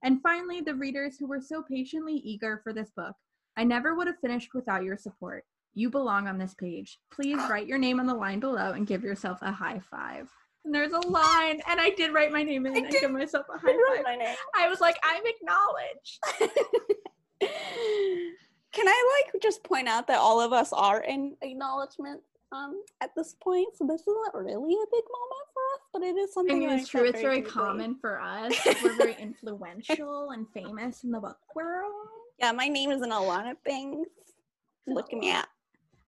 [0.02, 3.16] And finally, the readers who were so patiently eager for this book.
[3.56, 5.44] I never would have finished without your support.
[5.74, 6.98] You belong on this page.
[7.10, 10.30] Please write your name on the line below and give yourself a high five.
[10.64, 13.10] And there's a line, and I did write my name in I and did- give
[13.10, 14.04] myself a I high wrote five.
[14.04, 14.36] my name.
[14.56, 16.20] I was like, I'm acknowledged.
[18.72, 23.10] Can I like just point out that all of us are in acknowledgement um at
[23.14, 23.68] this point?
[23.76, 26.56] So this isn't really a big moment for us, but it is something.
[26.56, 27.04] I mean, it's true.
[27.04, 28.52] It's very common for us.
[28.82, 31.92] We're very influential and famous in the book world.
[32.38, 34.06] Yeah, my name is in a lot of things.
[34.88, 35.48] Look at me at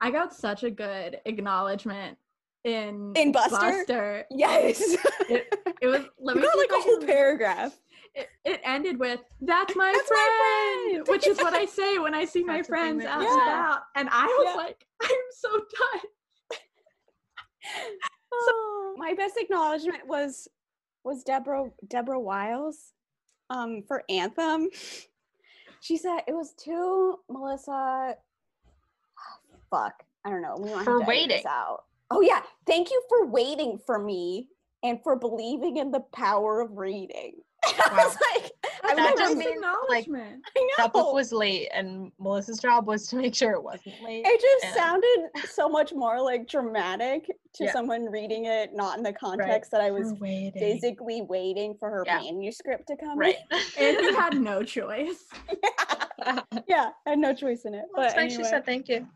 [0.01, 2.19] I got such a good acknowledgement
[2.65, 3.51] in In Buster?
[3.57, 4.27] Buster.
[4.31, 4.81] yes.
[5.29, 6.03] It, it was.
[6.19, 7.77] Let you me got like a whole can- paragraph.
[8.15, 11.09] It, it ended with "That's my That's my friend," friend.
[11.09, 13.29] which is what I say when I see my That's the thing friends out and
[13.29, 13.35] say.
[13.35, 13.81] about.
[13.95, 14.55] And I was Yeah.
[14.55, 16.01] like, I'm so done.
[18.33, 20.49] so my best acknowledgement was
[21.05, 22.93] was Deborah Deborah Wiles
[23.51, 24.69] um for Anthem.
[25.81, 28.17] She said it was to Melissa
[29.71, 30.03] fuck.
[30.25, 30.57] I don't know.
[30.59, 31.47] We don't For have to edit this waiting.
[31.47, 31.85] out.
[32.11, 32.43] Oh yeah.
[32.67, 34.49] Thank you for waiting for me
[34.83, 37.35] and for believing in the power of reading.
[37.67, 38.53] I was like,
[38.85, 40.43] I've That never just been- means, like, acknowledgement.
[40.57, 40.69] I know.
[40.85, 44.23] That book was late, and Melissa's job was to make sure it wasn't late.
[44.25, 47.73] it just and- sounded so much more like dramatic to Yeah.
[47.73, 50.53] someone reading it, not in the context that I was For waiting.
[50.53, 52.21] physically waiting for her Yeah.
[52.21, 53.37] manuscript to come Right.
[53.79, 55.25] And you had no choice.
[55.51, 56.63] in.
[56.69, 57.87] yeah, I had no choice in it.
[57.97, 58.37] That's But nice.
[58.37, 59.09] She said thank you.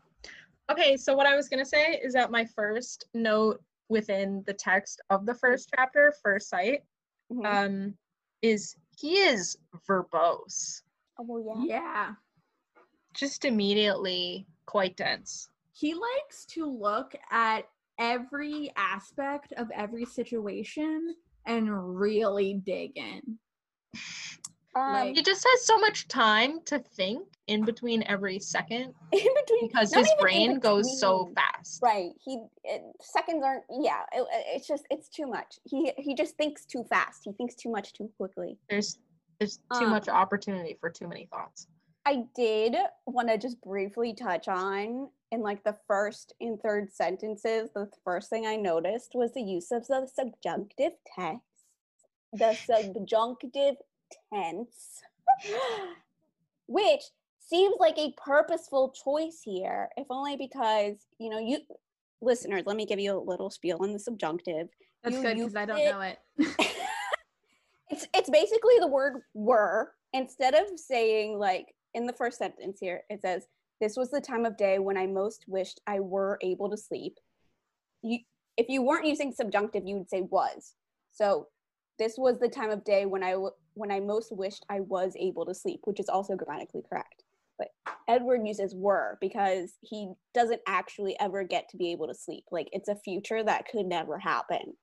[0.71, 5.01] Okay, so what I was gonna say is that my first note within the text
[5.09, 6.83] of the first chapter, first sight,
[7.31, 7.45] Mhm.
[7.45, 7.97] um,
[8.41, 9.57] is he is
[9.87, 10.83] verbose.
[11.17, 11.63] oh yeah.
[11.65, 12.15] Yeah.
[13.13, 15.49] Just immediately quite dense.
[15.73, 23.39] He likes to look at every aspect of every situation and really dig in.
[24.75, 29.33] Um, Like- He just has so much time to think in between every second in
[29.35, 31.81] between because his brain goes so fast.
[31.83, 32.11] Right.
[32.23, 33.63] He it, seconds aren't.
[33.69, 34.03] Yeah.
[34.13, 35.59] It, it's just it's too much.
[35.65, 37.21] He he just thinks too fast.
[37.25, 38.57] He thinks too much too quickly.
[38.69, 38.97] There's
[39.39, 41.67] there's too much Um, opportunity for too many thoughts.
[42.05, 47.69] I did want to just briefly touch on in like the first and third sentences.
[47.73, 51.41] The first thing I noticed was the use of the subjunctive tense.
[52.33, 53.75] The subjunctive
[54.33, 55.01] tense,
[56.67, 57.01] which
[57.39, 61.59] seems like a purposeful choice here, if only because you know you
[62.21, 62.63] listeners.
[62.65, 64.67] Let me give you a little spiel on the subjunctive.
[65.03, 66.19] That's You good because I don't it- know it.
[67.91, 73.01] it's it's basically the word were instead of saying like in the first sentence here
[73.09, 73.47] it says
[73.79, 77.17] this was the time of day when i most wished i were able to sleep
[78.01, 78.19] you
[78.57, 80.75] if you weren't using subjunctive you would say was
[81.11, 81.47] so
[82.01, 85.13] this was the time of day when i w- when i most wished i was
[85.19, 87.23] able to sleep which is also grammatically correct.
[87.59, 87.67] But
[88.07, 92.45] edward uses were because he doesn't actually ever get to be able to sleep.
[92.49, 94.75] Like it's a future that could never happen.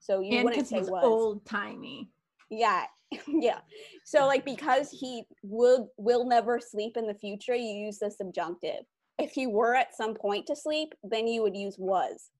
[0.00, 1.04] So you and wouldn't say he's was.
[1.04, 2.08] old timey.
[2.50, 2.84] yeah
[3.28, 3.58] yeah.
[4.04, 8.86] So like because he will will never sleep in the future you use the subjunctive.
[9.18, 12.30] If he were at some point to sleep then you would use was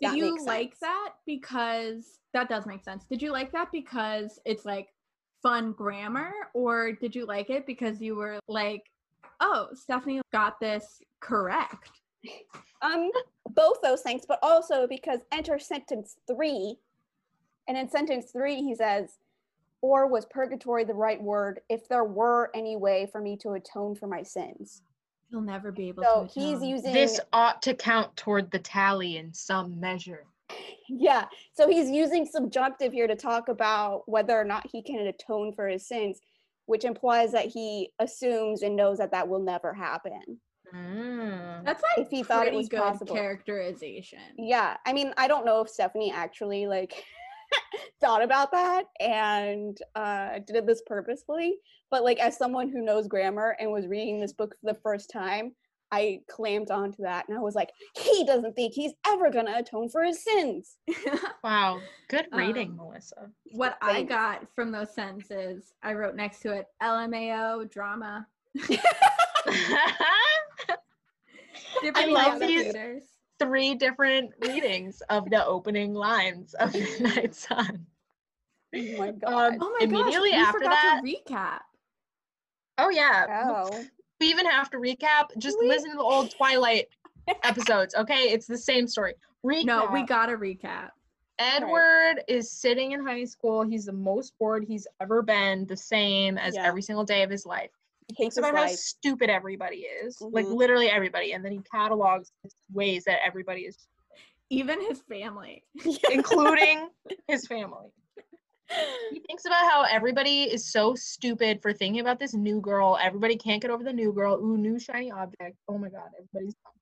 [0.00, 3.04] Did you like that because that does make sense?
[3.04, 4.88] Did you like that because it's like
[5.42, 8.82] fun grammar, or did you like it because you were like,
[9.40, 11.90] oh, Stephenie got this correct?
[12.82, 13.10] um
[13.50, 16.76] both those things but also because enter sentence three
[17.66, 19.18] and in sentence three he says
[19.80, 23.94] or was purgatory the right word if there were any way for me to atone
[23.94, 24.82] for my sins
[25.30, 26.40] He'll never be able so to.
[26.40, 30.24] he's using This ought to count toward the tally in some measure.
[30.88, 31.26] Yeah.
[31.52, 35.68] So he's using subjunctive here to talk about whether or not he can atone for
[35.68, 36.20] his sins,
[36.64, 40.40] which implies that he assumes and knows that that will never happen.
[40.74, 41.64] Mm.
[41.64, 43.14] That's like if he thought it pretty was good possible.
[43.14, 44.20] characterization.
[44.38, 44.76] Yeah.
[44.86, 47.04] I mean, I don't know if Stephenie actually like
[48.00, 51.56] thought about that and uh did this purposefully,
[51.90, 55.10] but like as someone who knows grammar and was reading this book for the first
[55.10, 55.54] time,
[55.90, 59.88] I clammed onto that and I was like, he doesn't think he's ever gonna atone
[59.88, 60.76] for his sins.
[61.44, 61.80] Wow.
[62.10, 63.30] Good reading, Um, Melissa.
[63.52, 68.26] what I got from those sentences, I wrote next to it LMAO drama.
[71.82, 73.02] Different love these- readers.
[73.38, 77.86] Three different readings of the opening lines of Midnight Sun.
[78.74, 79.58] Oh my um, god.
[79.60, 81.58] Oh my Immediately gosh, we after forgot that- to recap.
[82.78, 83.26] Oh yeah.
[83.46, 83.84] Oh.
[84.20, 85.26] We even have to recap.
[85.38, 86.88] Just We- listen to the old Twilight
[87.44, 88.30] episodes, okay?
[88.30, 89.14] It's the same story.
[89.44, 89.64] Recap.
[89.64, 90.90] No, we gotta recap.
[91.38, 93.62] Edward is sitting in high school.
[93.62, 96.66] He's the most bored he's ever been, the same as Yeah.
[96.66, 97.70] every single day of his life.
[98.08, 100.56] He Thinks hates his about how stupid everybody is, like Mhm.
[100.56, 102.32] literally everybody, and then he catalogs
[102.72, 103.86] ways that everybody is,
[104.50, 105.62] Even his family.
[106.10, 106.88] including
[107.28, 107.90] his family.
[109.10, 112.98] He thinks about how everybody is so stupid for thinking about this new girl.
[113.00, 114.36] Everybody can't get over the new girl.
[114.36, 115.56] Ooh, new shiny object.
[115.68, 116.72] Oh my god, everybody's dumb.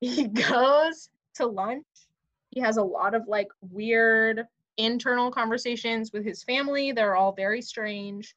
[0.00, 1.86] He goes to lunch.
[2.50, 6.92] He has a lot of like weird internal conversations with his family.
[6.92, 8.34] They're all very strange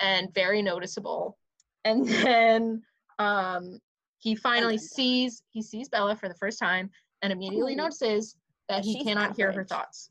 [0.00, 1.38] and very noticeable.
[1.84, 2.82] And then
[3.18, 3.78] um
[4.18, 4.88] he finally dun, dun.
[4.88, 6.90] sees he sees Bella for the first time
[7.22, 7.76] and immediately Ooh.
[7.76, 8.36] notices
[8.68, 10.10] that he She's cannot hear her thoughts.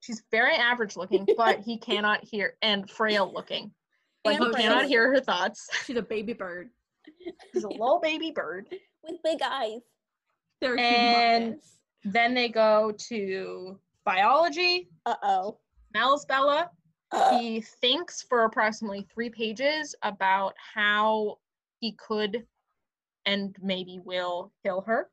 [0.00, 3.72] She's very average looking, but he cannot hear and frail looking.
[4.24, 4.62] But And he frail.
[4.62, 5.68] cannot hear her thoughts.
[5.86, 6.70] She's a baby bird.
[7.52, 8.66] She's a little baby bird.
[9.02, 9.80] With big eyes.
[10.60, 11.64] They're And- humongous.
[12.04, 14.88] Then they go to biology.
[15.04, 15.58] Uh oh.
[15.90, 16.70] Smells Bella.
[17.10, 21.38] Uh, He thinks for approximately three pages about how
[21.80, 22.46] he could
[23.26, 25.10] and maybe will kill her.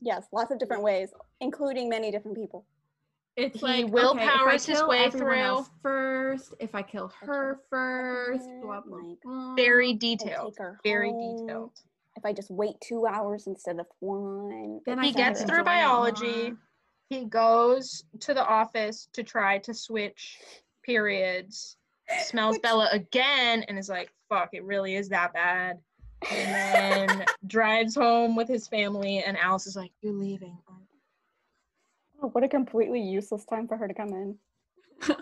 [0.00, 1.10] yes, lots of different ways,
[1.40, 2.66] including many different people.
[3.36, 5.64] It's He like willpowers okay, his way through.
[5.82, 9.54] first, if I kill her kill first, her, blah blah blah.
[9.56, 10.56] Very detailed.
[10.84, 11.36] Very home.
[11.38, 11.72] detailed.
[12.16, 14.80] If I just wait two hours instead of one.
[14.86, 16.52] Then He I gets through biology.
[17.10, 20.38] He goes to the office to try to switch
[20.84, 21.76] periods.
[22.24, 25.78] Smells Bella again and is like, fuck, it really is that bad.
[26.30, 30.56] And then drives home with his family, and Alice is like, You're leaving.
[32.22, 34.36] Oh, what a completely useless time for her to come in.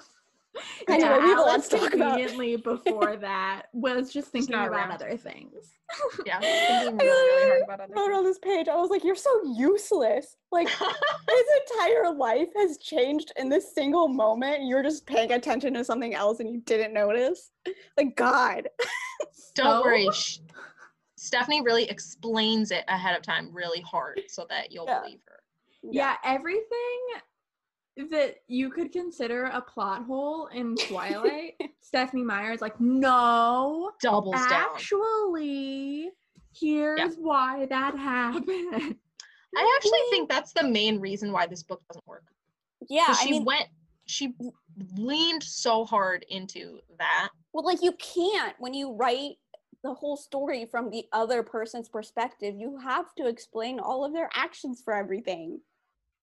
[0.88, 2.16] Yeah, Anyway, we have a lot to talk about.
[2.18, 4.90] conveniently before that was just thinking about around.
[4.92, 5.72] other things.
[6.26, 8.18] Yeah, thinking really, really hard about other wrote things.
[8.18, 10.36] on this page, I was like, "You're so useless!
[10.50, 14.64] Like his entire life has changed in this single moment.
[14.66, 17.50] You're just paying attention to something else and you didn't notice.
[17.96, 18.68] Like God,
[19.54, 20.08] Don't So- worry.
[20.12, 20.38] Sh-
[21.16, 25.00] Stephenie really explains it ahead of time really hard so that you'll Yeah.
[25.00, 25.40] believe her.
[25.82, 27.00] Yeah, everything
[27.96, 34.34] that you could consider a plot hole in Twilight, Stephenie Meyer is like, no, Doubles
[34.34, 34.52] down.
[34.52, 36.10] actually,
[36.58, 38.96] here's why that happened.
[39.54, 42.24] I actually think that's the main reason why this book doesn't work.
[42.88, 43.04] yeah.
[43.06, 43.66] 'Cause I she mean, went,
[44.06, 44.34] she
[44.96, 47.28] leaned so hard into that.
[47.52, 49.36] well, like you can't when you write
[49.84, 52.54] the whole story from the other person's perspective.
[52.56, 55.60] You have to explain all of their actions for everything.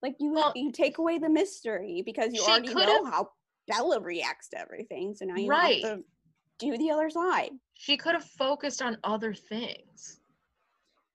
[0.01, 3.31] Like you, Well, you take away the mystery because you already know how
[3.67, 5.13] Bella reacts to everything.
[5.13, 5.83] So now you Right.
[5.83, 6.03] have to
[6.57, 7.51] do the other side.
[7.73, 10.19] She could have focused on other things.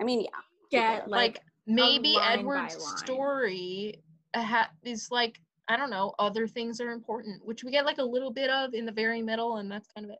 [0.00, 0.28] I mean, yeah.
[0.70, 4.02] Get Like, like, maybe Edward's story
[4.34, 7.98] uh, ha- is like, I don't know, other things are important, which we get like
[7.98, 10.18] a little bit of in the very middle, and that's kind of it.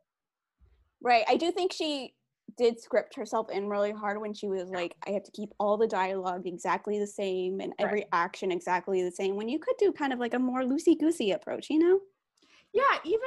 [1.01, 1.25] Right.
[1.27, 2.15] I do think she
[2.57, 5.77] did script herself in really hard when she was like, I have to keep all
[5.77, 7.85] the dialogue exactly the same and Right.
[7.87, 9.35] every action exactly the same.
[9.35, 11.99] When you could do kind of like a more loosey goosey approach, you know?
[12.73, 13.19] yeah, even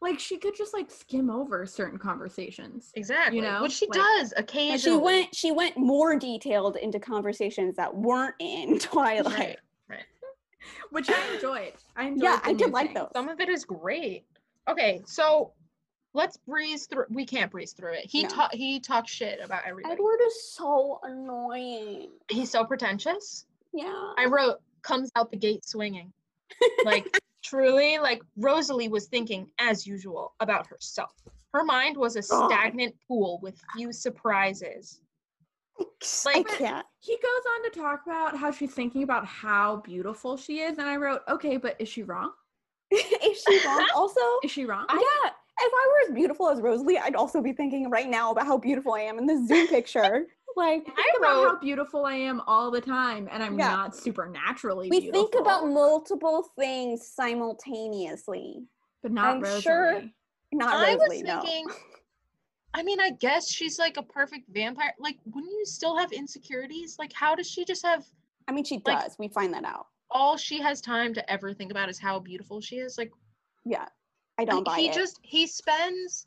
[0.00, 2.92] like she could just like skim over certain conversations.
[2.94, 3.36] Exactly.
[3.36, 4.78] you know, which she like- does And occasionally.
[4.78, 9.58] she went she went more detailed into conversations that weren't in Twilight.
[9.88, 10.04] Right.
[10.90, 11.72] Which I enjoyed.
[11.96, 12.22] I enjoyed.
[12.24, 12.98] Yeah, I did like things.
[13.00, 13.08] those.
[13.14, 14.24] Some of it is great.
[14.68, 15.52] Okay, so
[16.14, 17.04] let's breeze through.
[17.10, 18.06] We can't breeze through it.
[18.06, 18.28] He No.
[18.28, 19.92] ta- he talks shit about everybody.
[19.92, 22.10] Edward is so annoying.
[22.30, 23.46] He's so pretentious.
[23.72, 24.12] Yeah.
[24.16, 26.12] I wrote comes out the gate swinging.
[26.84, 27.06] Like
[27.44, 31.12] truly, like Rosalie was thinking as usual about herself.
[31.52, 32.48] Her mind was a God.
[32.50, 35.00] stagnant pool with few surprises.
[35.80, 35.84] I
[36.38, 36.86] like- can't.
[37.00, 40.88] He goes on to talk about how she's thinking about how beautiful she is, and
[40.88, 42.32] I wrote, okay, but is she wrong?
[42.90, 43.86] is she wrong?
[43.94, 44.86] Also, Is she wrong?
[44.90, 45.30] yeah.
[45.60, 48.58] If I were as beautiful as Rosalie, I'd also be thinking right now about how
[48.58, 50.26] beautiful I am in this Zoom picture.
[50.56, 53.68] Like I think about how beautiful I am all the time, and I'm Yeah.
[53.68, 55.06] not supernaturally beautiful.
[55.06, 55.28] we beautiful.
[55.30, 58.64] think about multiple things simultaneously.
[59.02, 59.60] but not I'm Rosalie.
[59.62, 60.02] sure-
[60.52, 61.40] Not I Rosalie, was no.
[61.42, 61.66] thinking.
[62.74, 64.94] I mean, I guess she's like a perfect vampire.
[64.98, 66.96] Like, wouldn't you still have insecurities?
[66.98, 68.04] Like, how does she just have
[68.48, 69.16] I mean, she like- does.
[69.18, 69.86] we find that out.
[70.10, 72.98] all she has time to ever think about is how beautiful she is?
[72.98, 73.12] Like,
[73.64, 73.86] Yeah,
[74.38, 74.94] I don't buy he it.
[74.94, 76.26] just he spends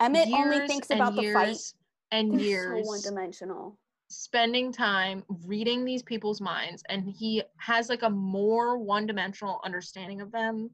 [0.00, 1.56] Emmett only thinks about the fight.
[2.10, 3.78] and years so one-dimensional.
[4.08, 10.30] spending time reading these people's minds, and he has like a more one-dimensional understanding of
[10.32, 10.70] them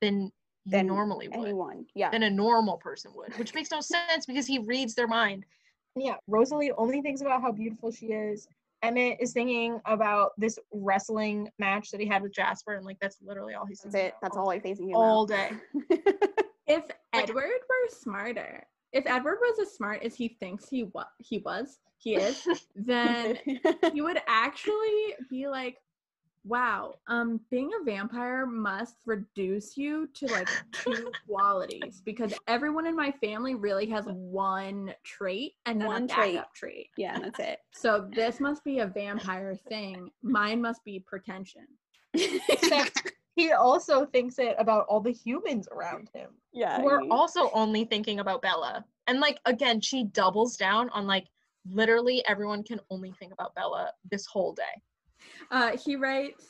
[0.00, 0.30] than you
[0.66, 1.86] Than normally would Anyone.
[1.94, 2.10] Yeah.
[2.10, 5.44] than a normal person would, which makes no sense because he reads their mind.
[5.96, 8.46] Yeah, Rosalie only thinks about how beautiful she is.
[8.82, 13.18] Emmett is thinking about this wrestling match that he had with Jasper, and like that's
[13.24, 13.98] literally all he's That's it.
[14.08, 15.52] about That's all all I'm facing all day.
[16.66, 21.38] If Edward were smarter, if Edward was as smart as he thinks he wa- he
[21.38, 23.36] was, he is, then
[23.92, 25.78] he would actually be like,
[26.44, 32.96] "Wow, um, being a vampire must reduce you to like two qualities because everyone in
[32.96, 36.34] my family really has one trait and then One a trait.
[36.36, 36.88] backup trait.
[36.96, 37.58] yeah, that's it.
[37.72, 40.10] So this must be a vampire thing.
[40.22, 41.66] Mine must be pretension."
[42.14, 46.82] Except he also thinks it about all the humans around him yeah.
[46.82, 48.84] We're he- also only thinking about Bella.
[49.06, 51.26] And like again, she doubles down on like
[51.70, 54.82] literally everyone can only think about Bella this whole day.
[55.50, 56.46] Uh, he writes,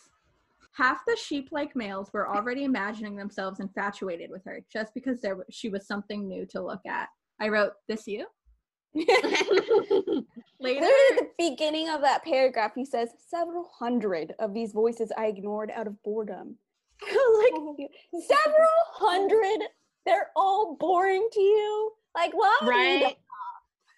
[0.73, 5.47] half the sheep-like males were already imagining themselves infatuated with her just because there w-
[5.51, 7.09] she was something new to look at.
[7.41, 8.27] I wrote, "This you?"
[8.95, 9.07] Later,
[10.61, 15.27] Literally at the beginning of that paragraph, he says, several hundred of these voices I
[15.27, 16.57] ignored out of boredom.
[17.03, 17.89] like,
[18.27, 19.67] several hundred?
[20.05, 21.93] They're all boring to you?
[22.15, 22.63] Like, what?
[22.69, 23.17] Right?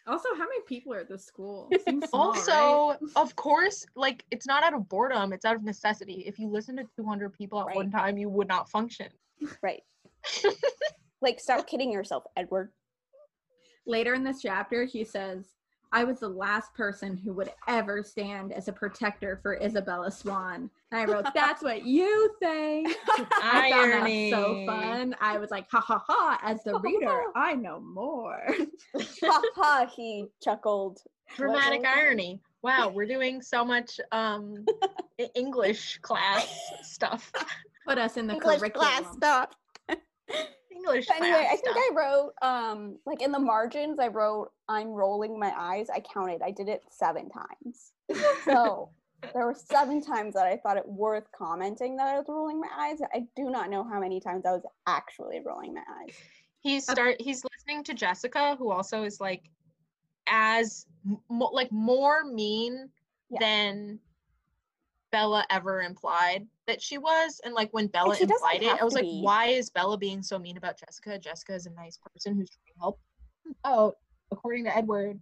[0.07, 1.71] Also, how many people are at this school?
[1.87, 2.49] Seems small, right?
[2.49, 6.25] Also, of course, like it's not out of boredom, it's out of necessity.
[6.27, 9.09] If you listen to 200 people at one time, you would not function.
[9.62, 9.83] Right.
[11.23, 12.73] like, stop kidding yourself, Edward.
[13.87, 15.49] later in this chapter, he says,
[15.95, 20.69] "I was the last person who would ever stand as a protector for Isabella Swan."
[20.91, 22.89] And I wrote, "That's what you think."
[23.33, 25.15] I found that so fun.
[25.21, 28.45] I was like, "Ha ha ha!" As the reader, I know more.
[29.23, 30.99] ha ha, he chuckled.
[31.37, 32.41] Dramatic was irony.
[32.63, 34.67] Wow, we're doing so much um
[35.37, 36.49] English class
[36.83, 37.31] stuff.
[37.87, 38.89] Put us in the English curriculum.
[38.89, 39.51] class stuff.
[40.85, 41.77] English But anyway, I think.
[41.77, 45.88] I wrote um like in the margins I wrote I'm rolling my eyes.
[45.90, 46.42] I counted.
[46.42, 47.92] I did it 7 times.
[48.44, 48.90] So
[49.35, 52.68] there were 7 times that I thought it worth commenting that I was rolling my
[52.79, 52.99] eyes.
[53.14, 56.14] I do not know how many times I was actually rolling my eyes.
[56.61, 59.51] he's start he's listening to Jessica, who also is like
[60.27, 60.87] as
[61.29, 62.88] mo- like more mean
[63.31, 63.38] Yeah.
[63.40, 63.99] than
[65.14, 67.40] Bella ever implied that she was.
[67.44, 69.20] And like when Bella implied it, I was like, be.
[69.22, 71.20] why is Bella being so mean about Jessica?
[71.20, 73.00] Jessica is a nice person who's trying to help.
[73.62, 73.94] Oh,
[74.33, 75.20] according to Edward,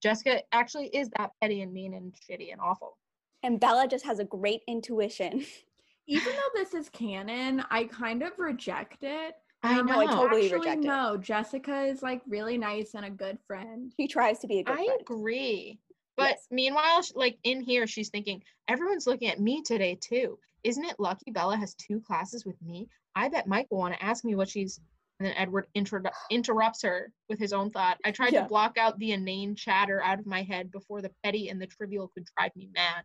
[0.00, 2.98] Jessica actually is that petty and mean and shitty and awful.
[3.42, 5.44] And Bella just has a great intuition.
[6.06, 9.34] Even though this is canon, I kind of reject it.
[9.64, 9.98] I know.
[9.98, 10.86] I totally actually, reject it.
[10.86, 13.92] no, Jessica is like really nice and a good friend.
[13.96, 14.90] He tries to be a good I friend.
[14.92, 15.80] I agree.
[16.16, 16.46] But Yes.
[16.50, 20.38] meanwhile, like in here, she's thinking, everyone's looking at me today too.
[20.62, 22.88] Isn't it lucky Bella has two classes with me?
[23.14, 24.80] I bet Mike will want to ask me what she's.
[25.20, 27.98] And then Edward introdu- interrupts her with his own thought.
[28.04, 28.42] I tried Yeah.
[28.42, 31.66] to block out the inane chatter out of my head before the petty and the
[31.66, 33.04] trivial could drive me mad.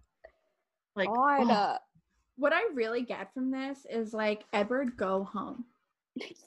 [0.96, 1.78] Like, God, oh, uh,
[2.38, 5.66] What I really get from this is like, Edward, go home.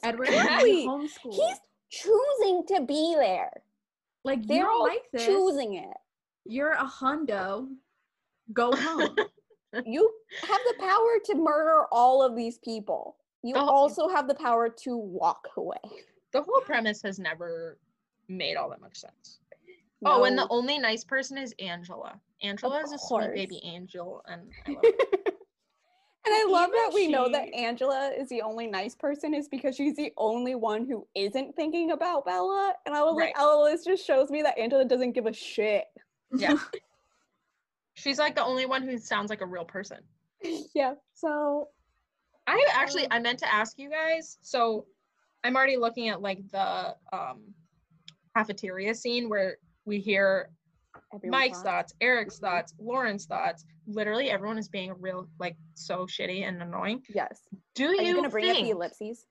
[0.03, 0.85] Edward, Exactly.
[0.87, 1.33] homeschool.
[1.33, 3.63] He's choosing to be there.
[4.25, 5.25] like, They're all like this.
[5.25, 5.97] choosing it.
[6.45, 7.67] You're a hundo.
[8.53, 9.15] Go home.
[9.85, 13.15] You have the power to murder all of these people.
[13.41, 15.77] You The whole- also have the power to walk away.
[16.33, 17.77] the whole premise has never
[18.27, 19.39] made all that much sense.
[20.05, 22.19] Oh, and the only nice person is Angela.
[22.43, 23.33] Angela is a sweet course.
[23.33, 25.31] baby angel, and I love her.
[26.25, 29.47] And I love Even that we know that Angela is the only nice person is
[29.47, 32.73] because she's the only one who isn't thinking about Bella.
[32.85, 33.33] And I was like, Right.
[33.37, 35.85] oh, this just shows me that Angela doesn't give a shit.
[36.33, 36.55] Yeah.
[37.93, 39.99] She's like the only one who sounds like a real person.
[40.73, 40.95] yeah.
[41.13, 41.69] So
[42.47, 44.37] I actually Um, I meant to ask you guys.
[44.41, 44.85] So
[45.43, 47.41] I'm already looking at like the um
[48.35, 50.49] cafeteria scene where we hear
[51.13, 52.41] everyone Mike's thought- thoughts, Eric's Mhm.
[52.41, 53.65] thoughts, Lauren's thoughts.
[53.87, 57.03] Literally everyone is being real like so shitty and annoying.
[57.13, 57.41] Yes.
[57.75, 59.25] Do Are you, you gonna bring up the ellipses?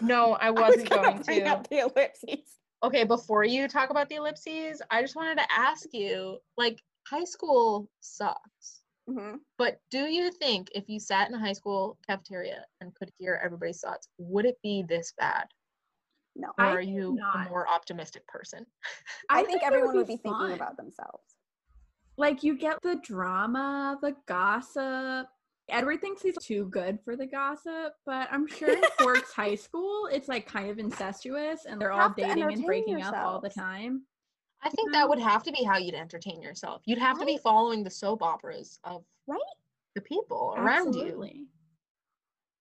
[0.00, 1.46] No, I I was wasn't going bring to.
[1.50, 2.58] up the ellipses.
[2.82, 7.24] Okay, before you talk about the ellipses, I just wanted to ask you, like high
[7.24, 8.82] school sucks.
[9.08, 9.40] Mhm.
[9.56, 13.40] But do you think if you sat in a high school cafeteria and could hear
[13.42, 15.46] everybody's thoughts, would it be this bad?
[16.34, 16.48] No.
[16.58, 17.46] Or are you not.
[17.46, 18.66] a more optimistic person?
[19.30, 21.36] I, think, it everyone would be, thinking about themselves.
[22.18, 25.28] Like you get the drama, the gossip.
[25.68, 30.08] Edward thinks he's too good for the gossip, but I'm sure in Forks High School,
[30.12, 33.48] it's like kind of incestuous, and they're all dating and entertain breaking up all the
[33.50, 34.02] time.
[34.62, 36.82] I think that would have to be how you'd entertain yourself.
[36.86, 39.40] You'd have to be following the soap operas of Right?
[39.94, 41.22] the people around you.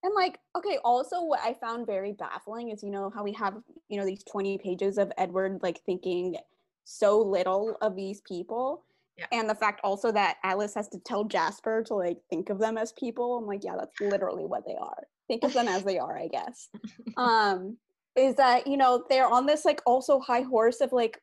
[0.04, 3.56] And like, okay, also what I found very baffling is, you know, how we have,
[3.90, 6.38] you know, these 20 pages of Edward like thinking
[6.84, 8.84] so little of these people.
[9.18, 9.28] Yeah.
[9.32, 12.78] And the fact also that Alice has to tell Jasper to like think of them
[12.78, 13.38] as people.
[13.38, 15.04] I'm like, yeah, that's literally what they are.
[15.28, 16.70] Think of them as they are, I guess.
[17.18, 17.78] Um,
[18.18, 21.20] is that, you know, they're on this like also high horse of like,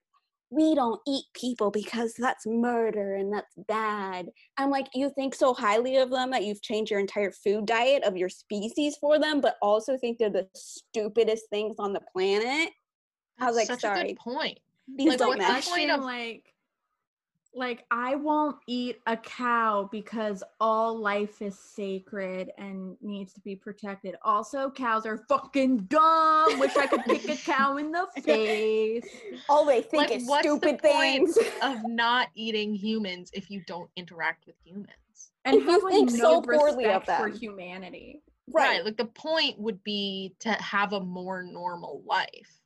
[0.50, 4.28] we don't eat people because that's murder and that's bad.
[4.58, 8.02] I'm like, you think so highly of them that you've changed your entire food diet
[8.04, 12.70] of your species for them, but also think they're the stupidest things on the planet.
[13.40, 14.08] I was That's like, such a sorry.
[14.08, 14.58] good point.
[14.94, 16.51] These Like, don't what's the point question of- like
[17.54, 23.56] like I won't eat a cow because all life is sacred and needs to be
[23.56, 24.14] protected.
[24.22, 26.58] Also, cows are fucking dumb.
[26.58, 29.06] Wish I could kick a cow in the face.
[29.48, 31.38] All they think Like, is what's the stupid point things.
[31.62, 34.88] Of not eating humans if you don't interact with humans.
[35.44, 37.38] And If you have like think no so poorly of respect for them.
[37.38, 38.22] humanity.
[38.52, 38.84] Right.
[38.84, 42.61] Like the point would be to have a more normal life.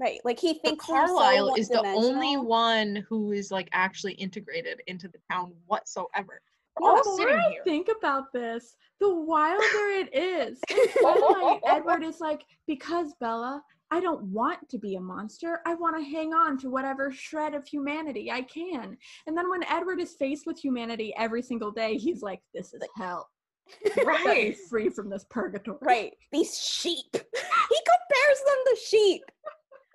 [0.00, 0.20] Right.
[0.24, 3.02] Like he But thinks they're so Carlisle is the only one-dimensional.
[3.08, 6.40] who is like actually integrated into the town whatsoever.
[6.76, 7.62] The We're all more sitting I here.
[7.64, 10.60] think about this, the wilder it is.
[10.70, 15.60] In Twilight, Edward is like, because Bella, I don't want to be a monster.
[15.66, 18.96] I want to hang on to whatever shred of humanity I can.
[19.26, 22.82] And then when Edward is faced with humanity every single day, he's like, this is
[22.96, 23.28] hell.
[24.04, 24.56] Right.
[24.70, 25.78] free from this purgatory.
[25.82, 26.12] Right.
[26.32, 27.06] These sheep.
[27.12, 29.22] he compares them to sheep.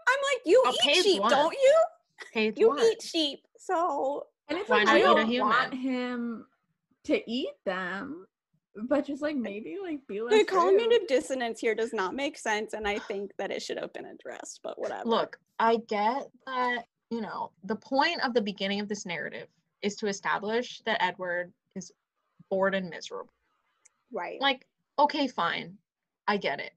[0.07, 1.29] I'm like, you Oh, eat sheep, one.
[1.29, 1.75] don't you?
[2.33, 2.79] Page You one.
[2.79, 3.39] eat sheep.
[3.57, 6.45] So And it's Why like, I don't want him
[7.05, 8.25] to eat them,
[8.75, 12.73] but just like maybe like be less the cognitive dissonance here does not make sense,
[12.73, 15.07] and I think that it should have been addressed, but whatever.
[15.09, 19.47] Look, I get that, you know, the point of the beginning of this narrative
[19.81, 21.91] is to establish that Edward is
[22.49, 23.33] bored and miserable.
[24.11, 24.39] right.
[24.41, 24.65] Like,
[24.97, 25.77] okay, fine.
[26.27, 26.71] I get it.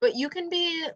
[0.00, 0.86] But you can be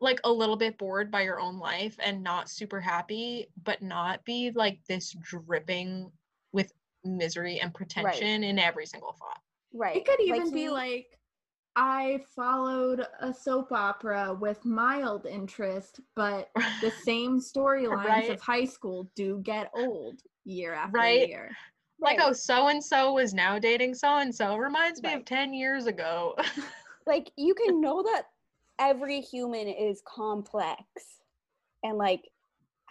[0.00, 4.24] like a little bit bored by your own life and not super happy, but not
[4.24, 6.10] be like this dripping
[6.52, 6.72] with
[7.04, 9.40] misery and pretension in every single thought.
[9.74, 9.96] right.
[9.96, 11.06] It could even Like, be he- like
[11.76, 18.30] I followed a soap opera with mild interest, but the same storylines Right.
[18.30, 21.28] of high school do get old year after Right.
[21.28, 21.56] year.
[22.00, 22.26] like, right.
[22.28, 24.56] oh, so and so is now dating so and so.
[24.56, 26.34] Reminds me of 10 years ago.
[27.06, 28.24] like you can know that
[28.80, 30.82] every human is complex
[31.84, 32.22] and like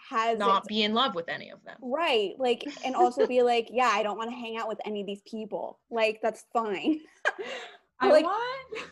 [0.08, 1.76] has not its be in love with any of them.
[1.82, 5.02] right like and also be like yeah i don't want to hang out with any
[5.02, 6.98] of these people like that's fine
[8.00, 8.88] I Like- want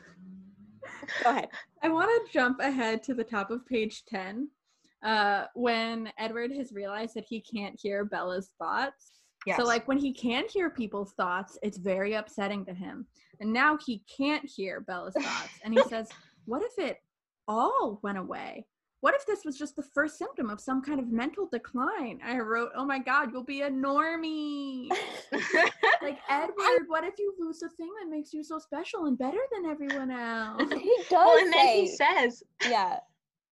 [1.24, 1.48] go ahead
[1.82, 4.48] I want to jump ahead to the top of page 10
[5.02, 9.12] uh, when Edward has realized that he can't hear Bella's thoughts.
[9.56, 13.06] So, like, when he can hear people's thoughts, it's very upsetting to him.
[13.40, 15.48] And now he can't hear Bella's thoughts.
[15.64, 16.08] And he says,
[16.48, 16.96] What if it
[17.46, 18.66] all went away?
[19.00, 22.20] What if this was just the first symptom of some kind of mental decline?
[22.24, 24.88] I wrote, Oh my God, you'll be a normie.
[26.00, 29.40] Like, Edward, what if you lose the thing that makes you so special and better
[29.52, 30.62] than everyone else?
[30.72, 32.98] he does well, and then he says, yeah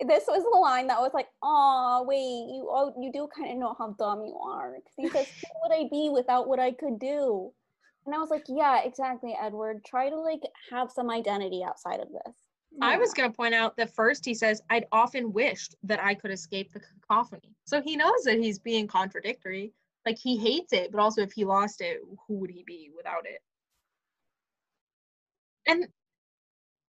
[0.00, 3.58] this was the line that was like oh wait you oh you do kind of
[3.58, 6.72] know how dumb you are 'Cause he says who would i be without what i
[6.72, 7.52] could do
[8.04, 12.08] and i was like yeah exactly edward try to like have some identity outside of
[12.08, 12.34] this
[12.80, 16.14] I was going to point out that first he says, I'd often wished that I
[16.14, 17.54] could escape the cacophony.
[17.64, 19.72] So he knows that he's being contradictory.
[20.06, 23.24] Like he hates it, but also if he lost it, who would he be without
[23.24, 23.40] it?
[25.66, 25.86] And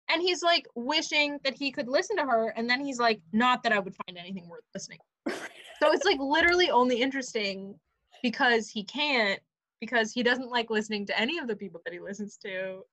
[0.10, 3.62] and he's like wishing that he could listen to her, and then he's like, not
[3.64, 5.00] that I would find anything worth listening.
[5.28, 7.76] so it's like literally only interesting
[8.24, 9.40] because he can't,
[9.82, 12.84] because he doesn't like listening to any of the people that he listens to.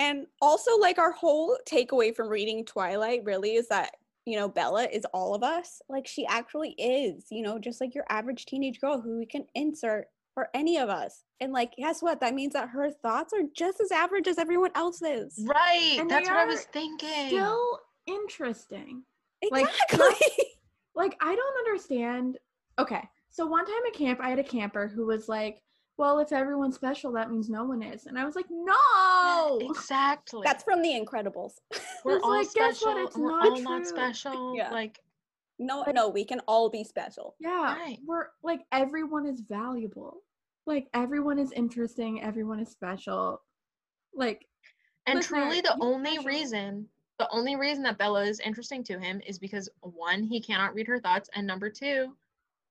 [0.00, 3.90] And also, like, our whole takeaway from reading Twilight really is that,
[4.24, 5.80] you know, Bella is all of us.
[5.88, 9.44] Like, she actually is, you know, just like your average teenage girl who we can
[9.54, 11.24] insert for any of us.
[11.40, 12.20] And, like, guess what?
[12.20, 15.38] That means that her thoughts are just as average as everyone else's.
[15.46, 15.96] Right.
[16.00, 17.28] And that's what I was thinking.
[17.28, 19.04] Still interesting.
[19.52, 20.44] like, Exactly.
[20.94, 22.38] like I don't understand.
[22.78, 25.62] Okay, so one time at camp, I had a camper who was like,
[26.00, 30.40] "Well, if everyone's special, that means no one is," and I was like, "No." Exactly.
[30.44, 31.52] That's from The Incredibles.
[32.04, 32.92] we're all like, guess what?
[32.96, 33.06] special.
[33.06, 34.56] It's we're not all not special.
[34.56, 34.70] Yeah.
[34.70, 34.98] Like
[35.58, 37.34] No, no, we can all be special.
[37.38, 37.98] Yeah, Right.
[38.06, 40.22] we're like everyone is valuable.
[40.66, 42.22] Like everyone is interesting.
[42.22, 43.42] Everyone is special.
[44.14, 44.46] Like
[45.06, 46.24] and Listener, truly the only special.
[46.24, 46.88] reason
[47.18, 50.86] the only reason that Bella is interesting to him is because one, he cannot read
[50.86, 52.16] her thoughts, and number two,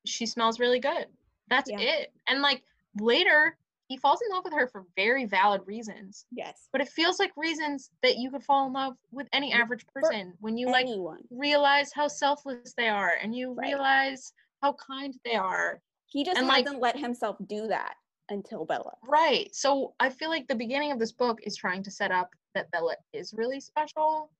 [0.05, 1.05] she smells really good.
[1.49, 1.79] That's Yeah.
[1.79, 2.11] it.
[2.27, 2.63] And like
[2.99, 6.25] later, he falls in love with her for very valid reasons.
[6.31, 6.67] Yes.
[6.71, 10.33] But it feels like reasons that you could fall in love with any average person
[10.39, 11.23] when you like Anyone.
[11.31, 13.67] realize how selfless they are and you Right.
[13.69, 14.31] realize
[14.61, 15.81] how kind they are.
[16.05, 17.95] He just and, like- hasn't let himself do that
[18.29, 18.95] until Bella.
[19.07, 19.53] Right.
[19.55, 22.69] So I feel like the beginning of this book is trying to set up that
[22.71, 24.31] Bella is really special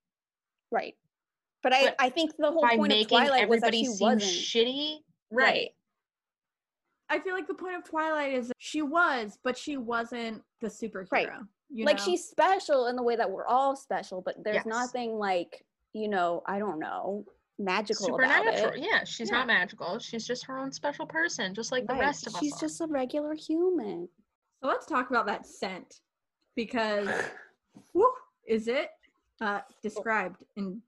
[0.72, 0.96] Right.
[1.64, 3.86] But I, But I think the whole point of making Twilight was that everybody she
[3.86, 4.22] seem wasn't.
[4.22, 5.04] shitty.
[5.32, 5.44] Right.
[5.46, 5.76] Right.
[7.10, 11.48] I feel like the point of Twilight is she was, but she wasn't the superhero.
[11.72, 12.04] You like know?
[12.04, 14.66] she's special in the way that we're all special, but there's Yes.
[14.66, 17.26] nothing like, you know, I don't know,
[17.58, 18.74] magical about Supernatural.
[18.74, 18.80] it.
[18.90, 19.38] Yeah, she's Yeah.
[19.40, 20.00] not magical.
[20.00, 22.60] She's just her own special person, just like the rest of She's us.
[22.60, 24.08] She's just a regular human.
[24.62, 26.02] So let's talk about that scent
[26.56, 27.08] because
[27.94, 28.14] whew,
[28.48, 28.90] is it
[29.42, 30.82] uh, described in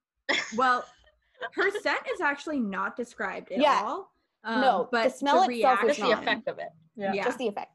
[0.56, 0.86] well,
[1.54, 3.82] her scent is actually not described at Yeah.
[3.84, 4.11] all.
[4.44, 6.70] Um, no, but the but smell itself is just the effect of it.
[6.96, 7.14] Yeah.
[7.14, 7.24] Yeah.
[7.24, 7.72] Just the effect.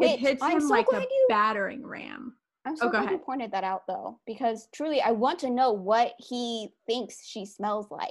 [0.00, 2.34] It hits I'm him so like glad a you battering ram.
[2.64, 5.38] I'm oh, so Oh, go glad you pointed that out though, because truly I want
[5.40, 8.10] to know what he thinks she smells like.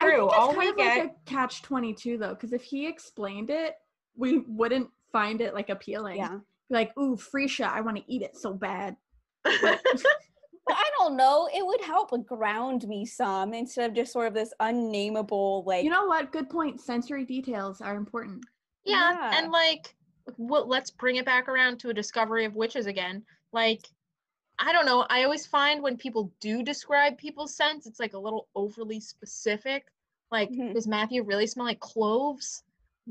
[0.00, 2.52] I True, think it's all kind we of like a catch twenty two though, because
[2.52, 3.74] if he explained it,
[4.16, 6.18] we wouldn't find it like appealing.
[6.18, 6.38] Yeah.
[6.68, 8.96] Like, ooh, Freesia, I want to eat it so bad.
[10.70, 11.48] But But I don't know.
[11.52, 15.90] It would help ground me some instead of just sort of this unnameable like you
[15.90, 16.30] know what?
[16.32, 16.80] Good point.
[16.80, 18.44] Sensory details are important.
[18.84, 19.38] Yeah, Yeah.
[19.38, 19.94] and like,
[20.36, 20.68] what?
[20.68, 23.24] Let's bring it back around to a discovery of witches again.
[23.52, 23.88] Like,
[24.58, 25.06] I don't know.
[25.10, 29.86] I always find when people do describe people's scents, it's like a little overly specific.
[30.30, 30.74] Like, Mhm.
[30.74, 32.62] does Matthew really smell like cloves?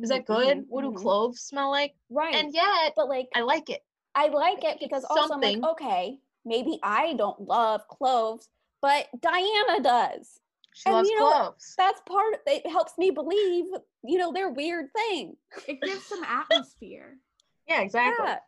[0.01, 0.59] Is that good?
[0.59, 0.95] mhm, What do mhm.
[0.95, 1.93] cloves smell like?
[2.09, 2.35] right.
[2.35, 3.83] And yet, but like I like it.
[4.15, 8.49] I like it because also I'm like, okay, maybe I don't love cloves,
[8.81, 10.39] but Diana does.
[10.73, 11.73] She And loves you know cloves.
[11.77, 13.65] That's part of it helps me believe,
[14.03, 15.35] you know, they're weird thing.
[15.67, 17.17] It gives some atmosphere.
[17.67, 18.25] Yeah, exactly.
[18.27, 18.39] Yeah.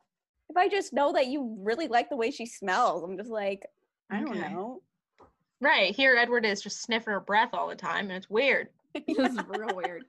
[0.50, 3.66] If I just know that you really like the way she smells, I'm just like,
[4.10, 4.54] I don't Okay.
[4.54, 4.82] know.
[5.62, 8.70] Right here, Edward is just sniffing her breath all the time, and it's weird.
[9.08, 10.04] this is real weird.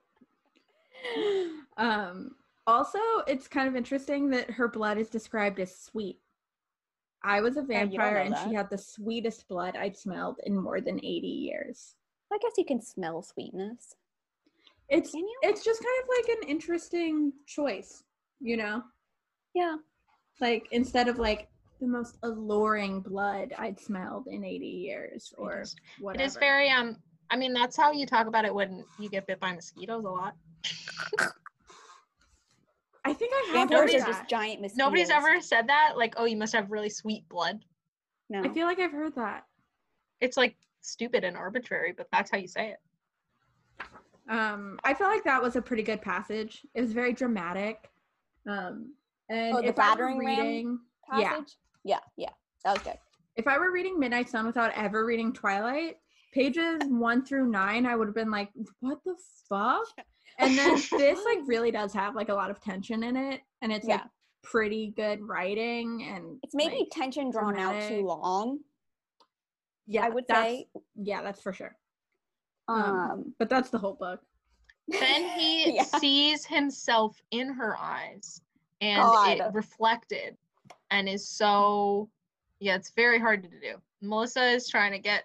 [1.76, 2.32] Um,
[2.66, 6.18] also, it's kind of interesting that her blood is described as sweet.
[7.24, 10.98] I was a vampire and she had the sweetest blood I'd smelled in more than
[10.98, 11.94] 80 years.
[12.32, 13.94] I guess you can smell sweetness.
[14.88, 15.12] It's
[15.42, 18.02] it's just kind of like an interesting choice,
[18.40, 18.82] you know?
[19.54, 19.76] Yeah.
[20.40, 21.48] Like instead of like
[21.80, 25.64] the most alluring blood I'd smelled in 80 years or
[26.00, 26.22] whatever.
[26.22, 26.96] It is very um.
[27.30, 30.08] I mean, that's how you talk about it when you get bit by mosquitoes a
[30.08, 30.34] lot.
[33.12, 34.10] I think I have Vampires heard are Nobody's- that.
[34.20, 34.78] just giant mosquitoes.
[34.78, 35.92] Nobody's ever said that.
[35.96, 37.62] Like, oh, you must have really sweet blood.
[38.30, 38.42] No.
[38.42, 39.44] I feel like I've heard that.
[40.22, 42.78] It's like stupid and arbitrary, but that's how you say it.
[44.30, 46.64] Um, I feel like that was a pretty good passage.
[46.74, 47.90] It was very dramatic.
[48.48, 48.94] Um,
[49.28, 50.78] and Oh, the if I were battering ram reading,
[51.18, 51.40] yeah.
[51.84, 52.30] Yeah, yeah.
[52.64, 52.98] That was good.
[53.36, 55.96] if I were reading Midnight Sun without ever reading Twilight,
[56.32, 58.50] pages one through nine, I would have been like,
[58.80, 59.16] "What the
[59.48, 59.86] fuck?"
[60.38, 63.72] And then this like really does have like a lot of tension in it, and
[63.72, 64.06] it's like Yeah.
[64.42, 68.60] pretty good writing, and It's maybe like, tension drawn out too long.
[69.86, 70.66] yeah, I would say.
[70.96, 71.76] yeah, that's for sure.
[72.68, 72.78] Um,
[73.10, 74.20] Um, But that's the whole book.
[74.88, 75.82] Then he Yeah.
[75.84, 78.40] sees himself in her eyes
[78.80, 80.36] and it reflected
[80.90, 82.08] and is so
[82.60, 83.80] yeah, it's very hard to do.
[84.02, 85.24] Melissa is trying to get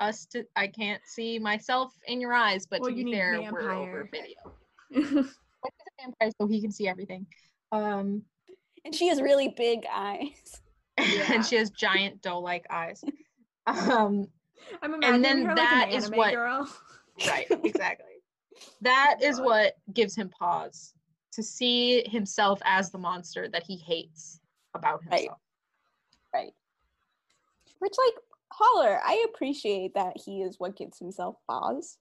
[0.00, 3.48] us to I can't see myself in your eyes, but Well, to be need fair,
[3.50, 4.54] we're over video.
[4.90, 7.26] He's a vampire, so he can see everything.
[7.72, 8.22] Um
[8.84, 10.60] and she has really big eyes.
[10.98, 11.32] Yeah.
[11.34, 13.02] and she has giant doe-like eyes.
[13.66, 14.28] Um
[14.80, 16.68] I'm imagining and then her that like an is what- girl.
[17.26, 18.04] right exactly
[18.82, 19.44] that is God.
[19.44, 20.94] what gives him pause
[21.32, 24.40] to see himself as the monster that he hates
[24.74, 25.10] about himself.
[25.12, 25.20] Right.
[25.20, 25.38] himself
[26.32, 26.52] Right.
[27.80, 28.14] Which, like,
[28.58, 31.98] Holler, I appreciate that he is what gives himself pause.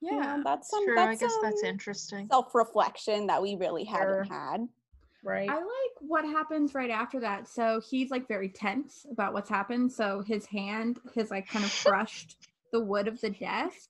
[0.00, 0.42] You know, Yeah.
[0.44, 3.96] that's some um, True, that's i guess that's um, interesting self-reflection that we really Sure.
[3.96, 4.68] haven't had.
[5.24, 7.48] right I like what happens right after that.
[7.48, 9.90] So he's like very tense about what's happened.
[9.90, 12.36] So his hand has like kind of crushed
[12.72, 13.88] the wood of the desk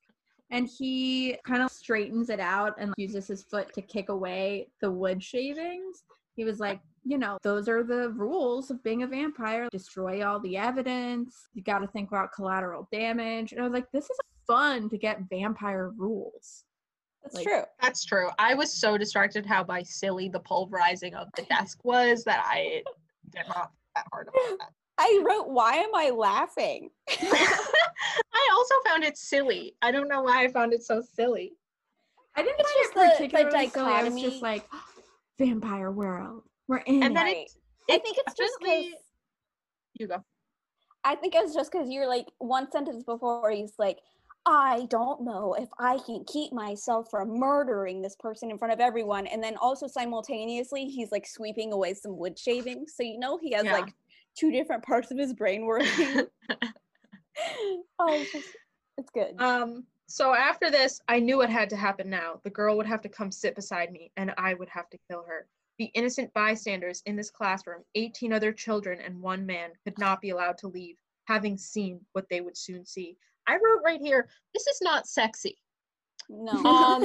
[0.51, 4.91] and he kind of straightens it out and uses his foot to kick away the
[4.91, 6.05] wood shavings.
[6.37, 9.69] He was like, you know, those are the rules of being a vampire.
[9.71, 11.49] Destroy all the evidence.
[11.55, 13.53] You got to think about collateral damage.
[13.53, 16.65] And I was like, this is fun to get vampire rules.
[17.23, 17.63] That's Like- true.
[17.83, 22.23] that's true i was so distracted how by silly the pulverizing of the desk was
[22.23, 22.83] that i
[23.31, 29.03] did not that hard about that I wrote, "Why am I laughing?" i also found
[29.03, 31.55] it silly i don't know why i found it so silly
[32.37, 33.93] I didn't It's find just it the- the particularly silly.
[33.93, 34.69] I was just like,
[35.39, 36.43] vampire world.
[36.69, 37.37] We're in and then Right.
[37.37, 37.51] it
[37.89, 37.95] it.
[37.95, 38.85] I think it's just because
[39.95, 40.25] You go.
[41.05, 44.01] I think it's just because you're like one sentence before he's like,
[44.45, 48.81] I don't know if I can keep myself from murdering this person in front of
[48.81, 49.27] everyone.
[49.29, 52.95] And then also simultaneously, he's like sweeping away some wood shavings.
[52.97, 53.73] So you know he has Yeah.
[53.73, 53.95] like
[54.37, 56.27] two different parts of his brain working.
[58.01, 58.57] oh, it's, just,
[58.99, 59.41] it's good.
[59.41, 62.41] Um, so after this, I knew it had to happen now.
[62.45, 65.25] The girl would have to come sit beside me, and I would have to kill
[65.27, 65.47] her.
[65.79, 70.31] The innocent bystanders in this classroom, 18 other children and one man, could not be
[70.31, 70.97] allowed to leave,
[71.27, 73.17] having seen what they would soon see.
[73.47, 75.59] I wrote right here, this is not sexy.
[76.29, 76.55] no.
[76.65, 77.03] Um,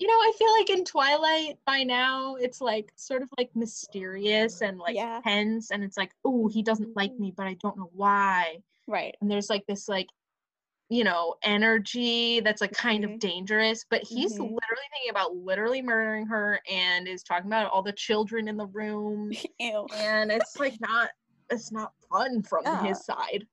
[0.00, 4.60] you know, I feel like in Twilight by now, it's like sort of like mysterious
[4.60, 5.20] and like Yeah.
[5.22, 8.56] tense, and it's like, oh, he doesn't like me, but I don't know why
[8.88, 9.14] right.
[9.20, 10.08] and there's like this like
[10.88, 13.14] you know energy that's like kind Mhm.
[13.14, 14.38] of dangerous but he's Mhm.
[14.54, 18.66] literally thinking about literally murdering her and is talking about all the children in the
[18.66, 19.86] room Ew.
[19.96, 21.10] and it's like not
[21.50, 22.84] it's not fun from Yeah.
[22.84, 23.46] his side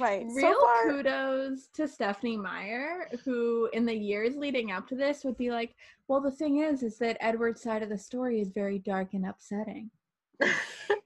[0.00, 0.26] Right.
[0.34, 5.22] Real so far, kudos to Stephenie Meyer, who in the years leading up to this
[5.22, 5.76] would be like,
[6.08, 9.24] well, the thing is, is that Edward's side of the story is very dark and
[9.24, 9.92] upsetting.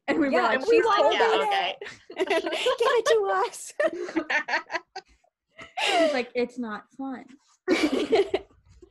[0.08, 1.42] And we were like, and we she's were like told yeah us.
[1.44, 1.76] okay
[2.40, 2.50] give
[2.80, 3.72] it to us.
[5.86, 7.24] She's like, it's not fun.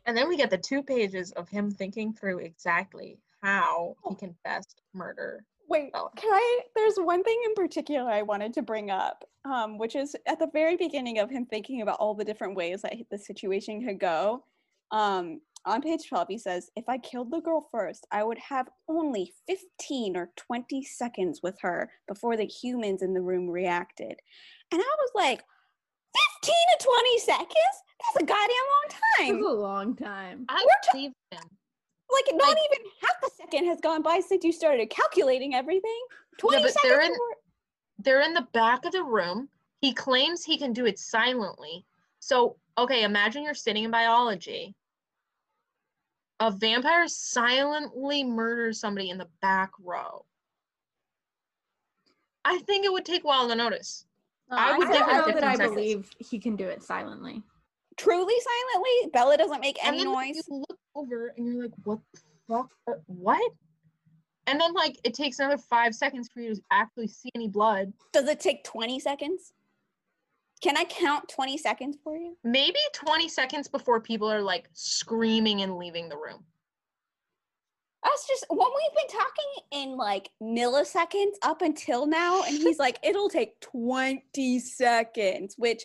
[0.05, 4.35] and then we get the two pages of him thinking through exactly how he can
[4.43, 6.09] best murder Wait, Bella.
[6.15, 6.61] can I?
[6.75, 10.49] There's one thing in particular I wanted to bring up, um, which is at the
[10.51, 14.43] very beginning of him thinking about all the different ways that the situation could go.
[14.89, 18.67] Um, on page 12, he says, If I killed the girl first, I would have
[18.87, 24.19] only 15 or 20 seconds with her before the humans in the room reacted.
[24.71, 25.43] And I was like,
[26.15, 27.75] 15 to 20 seconds?
[28.13, 29.41] That's a goddamn long time.
[29.41, 30.45] was a long time.
[30.49, 31.39] i We're believe him
[32.11, 36.01] Like, not Like- even half a second has gone by since you started calculating everything.
[36.37, 36.81] 20 but seconds?
[36.83, 37.37] they're in- before-
[37.99, 39.49] they're in the back of the room.
[39.81, 41.85] He claims he can do it silently.
[42.19, 44.75] So, okay, imagine you're sitting in biology.
[46.39, 50.25] A vampire silently murders somebody in the back row.
[52.45, 54.05] I think it would take a while to notice.
[54.51, 55.75] I would I don't know that I seconds.
[55.75, 57.41] believe he can do it silently.
[57.97, 59.11] truly silently.
[59.13, 60.35] Bella doesn't make And any then noise.
[60.49, 62.69] you look over and you're like, what the fuck?
[62.87, 63.51] Uh, What?
[64.47, 67.93] And then, like, it takes another five seconds for you to actually see any blood.
[68.13, 69.53] Does it take 20 seconds?
[70.63, 72.35] Can I count 20 seconds for you?
[72.43, 76.43] Maybe 20 seconds before people are like screaming and leaving the room.
[78.03, 82.97] That's just when we've been talking in like milliseconds up until now, and he's like,
[83.03, 85.83] it'll take 20 seconds, which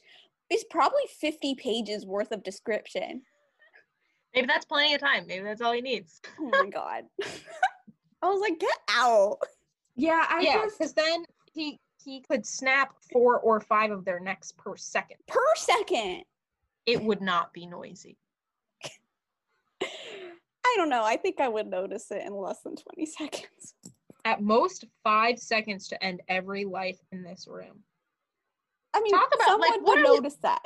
[0.50, 3.22] is probably 50 pages worth of description.
[4.34, 5.26] Maybe that's plenty of time.
[5.26, 6.20] Maybe that's all he needs.
[6.40, 7.04] Oh my god.
[8.22, 9.38] I was like, get out.
[9.96, 14.20] Yeah, I yeah, just because then he he could snap four or five of their
[14.20, 15.16] necks per second.
[15.26, 16.24] Per second.
[16.86, 18.18] It would not be noisy.
[20.74, 21.04] I don't know.
[21.04, 23.74] I think I would notice it in less than 20 seconds.
[24.24, 27.82] At most five seconds to end every life in this room.
[28.94, 30.62] I mean, Talk about, like, someone what would are you- notice that.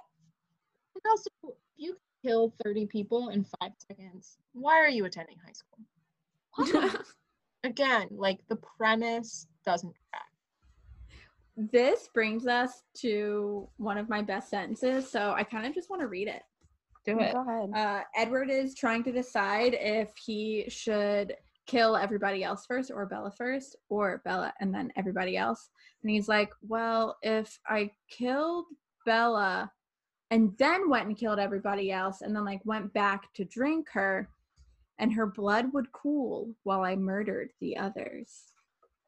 [0.95, 5.53] And also, if you kill 30 people in five seconds, why are you attending high
[5.53, 7.03] school?
[7.65, 10.25] Again, like the premise doesn't track.
[11.57, 16.01] this brings us to one of my best sentences, so I kind of just want
[16.03, 16.43] to read it.
[17.09, 17.33] Do it.
[17.33, 17.71] Go ahead.
[17.75, 21.35] Uh, Edward is trying to decide if he should
[21.67, 25.71] kill everybody else first or Bella first or Bella and then everybody else.
[26.03, 28.67] And he's like, well, if I killed
[29.07, 29.71] Bella
[30.31, 34.29] and then went and killed everybody else and then like went back to drink her
[34.99, 38.53] and her blood would cool while I murdered the others.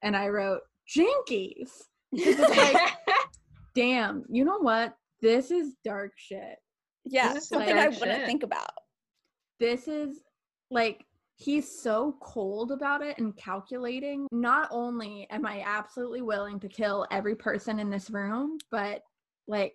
[0.01, 1.71] And I wrote, Jinkies.
[2.13, 2.77] Like,
[3.75, 4.97] damn, you know what?
[5.21, 6.57] This is dark shit.
[7.11, 8.71] Yeah, this is some something I dark wouldn't think about.
[9.59, 10.21] this is
[10.71, 11.05] like
[11.37, 14.27] he's so cold about it and calculating.
[14.31, 19.03] Not only am I absolutely willing to kill every person in this room, but
[19.49, 19.75] like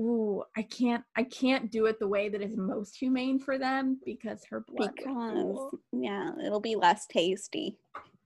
[0.00, 3.98] ooh, I can't I can't do it the way that is most humane for them
[4.04, 5.78] because her blood Because cool.
[5.92, 7.78] yeah, it'll be less tasty.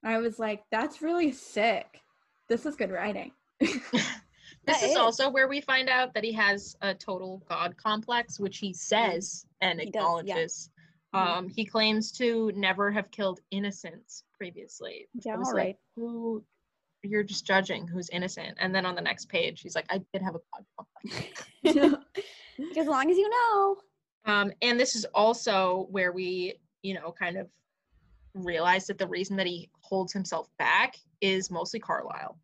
[0.04, 2.00] I was like, that's really sick.
[2.48, 3.32] This is good writing.
[4.68, 4.96] This is is.
[4.96, 9.46] also where we find out that he has a total god complex, which he says
[9.60, 10.00] and He does, yeah.
[10.00, 10.70] acknowledges.
[11.14, 11.18] Mhm.
[11.18, 15.08] Um, he claims to never have killed innocents previously.
[15.14, 15.76] Yeah, all like, right.
[15.96, 16.44] Who
[17.02, 18.58] you're just judging who's innocent.
[18.60, 22.04] And then on the next page, he's like, I did have a god complex.
[22.76, 23.76] as long as you know.
[24.24, 27.48] Um, and this is also where we, you know, kind of
[28.34, 32.38] realize that the reason that he holds himself back is mostly Carlisle.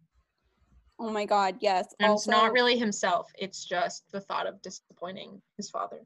[0.98, 1.86] Oh my god, yes.
[1.98, 6.00] And also, it's not really himself, it's just the thought of disappointing his father.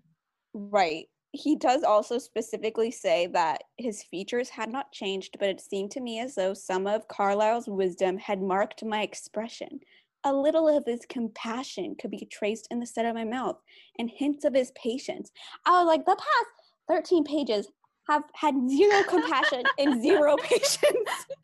[0.55, 1.07] Right.
[1.32, 6.01] He does also specifically say that his features had not changed, but it seemed to
[6.01, 9.80] me as though some of Carlisle's wisdom had marked my expression.
[10.24, 13.59] A little of his compassion could be traced in the set of my mouth,
[13.99, 15.30] and hints of his patience.
[15.66, 16.47] I was like, the past
[16.89, 17.68] 13 pages
[18.09, 20.80] have had zero compassion and zero patience.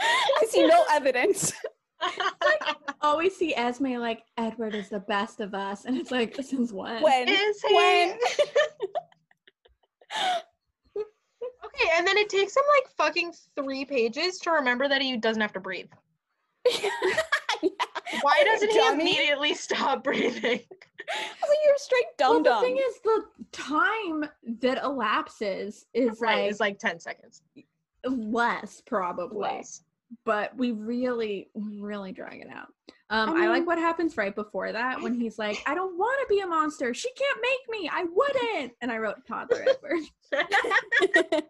[0.00, 1.52] I see no evidence.
[2.00, 6.50] Like, always see Esme like Edward is the best of us, and it's like this
[6.50, 7.02] since when?
[7.02, 7.28] When?
[7.28, 7.74] is he?
[7.74, 8.10] When?
[10.96, 15.42] okay, and then it takes him like fucking three pages to remember that he doesn't
[15.42, 15.90] have to breathe.
[18.22, 20.60] Why doesn't he immediately stop breathing?
[20.64, 22.42] I was like, you're straight dumb.
[22.42, 24.28] well, the thing is, the time
[24.60, 27.42] that elapses is right, like, it's like 10 seconds.
[28.04, 29.40] less probably.
[29.40, 29.82] Less.
[30.24, 32.68] But we really really drag it out
[33.10, 36.20] um I i, like what happens right before that when he's like i don't want
[36.28, 40.00] to be a monster she can't make me i wouldn't and i wrote toddler edward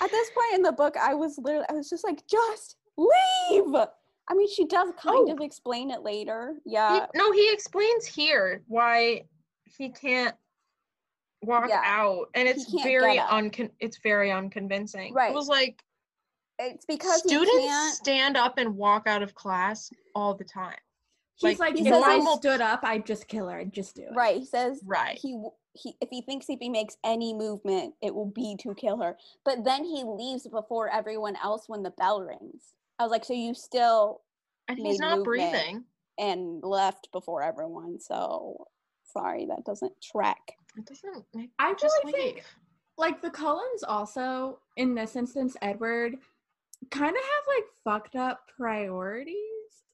[0.00, 3.74] At this point in the book, I was literally, I was just like, just leave.
[3.74, 5.32] I mean, she does kind Oh.
[5.32, 6.54] of explain it later.
[6.64, 7.06] He- Yeah.
[7.14, 9.26] no, he explains here why
[9.64, 10.36] he can't
[11.42, 13.70] walk Yeah, out, and it's very uncon.
[13.80, 15.12] It's very unconvincing.
[15.14, 15.30] Right.
[15.32, 15.82] It was like
[16.62, 17.94] It's because he students can't.
[17.94, 20.76] stand up and walk out of class all the time.
[21.36, 23.72] he's Like, like, he if says i normal- stood up i'd just kill her i'd
[23.72, 24.36] just do it Right.
[24.38, 25.18] He says Right.
[25.20, 25.42] he
[25.74, 29.16] he if he thinks if he makes any movement, it will be to kill her.
[29.44, 32.74] But then he leaves before everyone else when the bell rings.
[32.98, 34.20] I was like, so you still
[34.68, 35.24] And made he's not movement.
[35.24, 35.84] breathing.
[36.18, 37.98] and left before everyone.
[38.00, 38.66] So
[39.02, 40.56] sorry, that doesn't track.
[40.76, 42.44] It doesn't make I just really think-
[42.98, 46.18] like the Cullens also in this instance, Edward
[46.90, 49.36] kind of have like fucked up priorities.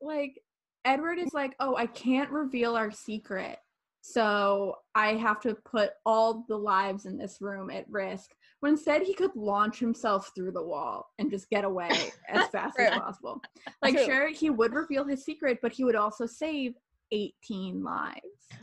[0.00, 0.40] Like
[0.84, 3.58] Edward is like, oh, I can't reveal our secret.
[4.00, 8.30] So I have to put all the lives in this room at risk.
[8.60, 11.90] When instead he could launch himself through the wall and just get away
[12.28, 13.42] as fast as possible.
[13.82, 14.04] Like True.
[14.04, 16.74] sure, he would reveal his secret, but he would also save
[17.12, 18.20] 18 lives.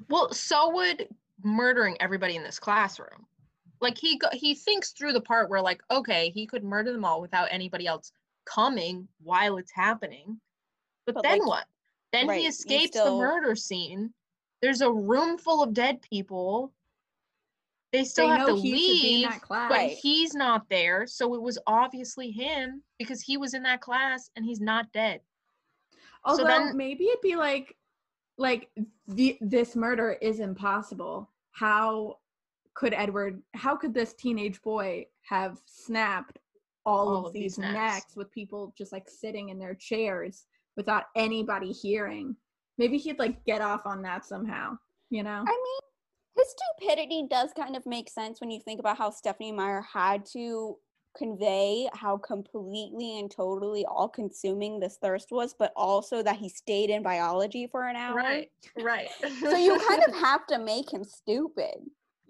[0.09, 1.07] Well, so would
[1.43, 3.27] murdering everybody in this classroom.
[3.81, 7.05] Like he go- he thinks through the part where like okay, he could murder them
[7.05, 8.11] all without anybody else
[8.45, 10.39] coming while it's happening.
[11.05, 11.65] But, But, then like, what?
[12.13, 14.13] Then right, he escapes still- the murder scene.
[14.61, 16.71] There's a room full of dead people.
[17.91, 19.69] They still they have know to he should be in leave, that class.
[19.69, 19.97] but Right.
[19.97, 21.05] he's not there.
[21.07, 25.21] So it was obviously him because he was in that class and he's not dead.
[26.23, 27.77] Although then- maybe it'd be like,
[28.37, 28.69] like
[29.07, 31.29] the, this murder is impossible.
[31.51, 32.19] How
[32.73, 33.41] could Edward?
[33.53, 36.39] How could this teenage boy have snapped
[36.85, 37.73] all, All of, of these these necks.
[37.73, 40.45] necks with people just like sitting in their chairs
[40.77, 42.35] without anybody hearing?
[42.77, 44.77] Maybe he'd like get off on that somehow.
[45.09, 45.43] You know?
[45.47, 45.79] I mean,
[46.37, 50.25] his stupidity does kind of make sense when you think about how Stephenie Meyer had
[50.33, 50.77] to
[51.17, 56.89] convey how completely and totally all consuming this thirst was, but also that he stayed
[56.89, 58.15] in biology for an hour.
[58.15, 58.49] Right.
[58.81, 59.07] Right.
[59.39, 61.75] So you kind of have to make him stupid.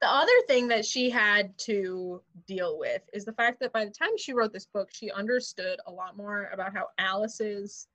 [0.00, 3.90] the other thing that she had to deal with is the fact that by the
[3.90, 7.88] time she wrote this book, she understood a lot more about how Alice's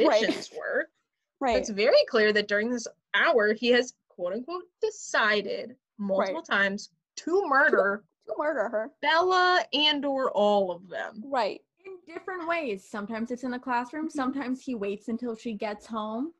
[0.00, 0.24] Right.
[0.24, 0.90] visions work.
[1.40, 1.56] Right.
[1.56, 7.46] It's very clear that during this hour, he has quote unquote decided multiple times to
[7.48, 8.92] murder to murder her.
[9.02, 11.22] Bella and or all of them.
[11.26, 11.60] Right.
[11.84, 12.86] in different ways.
[12.88, 14.06] Sometimes it's in the classroom.
[14.06, 14.16] Mm-hmm.
[14.16, 16.32] Sometimes he waits until she gets home.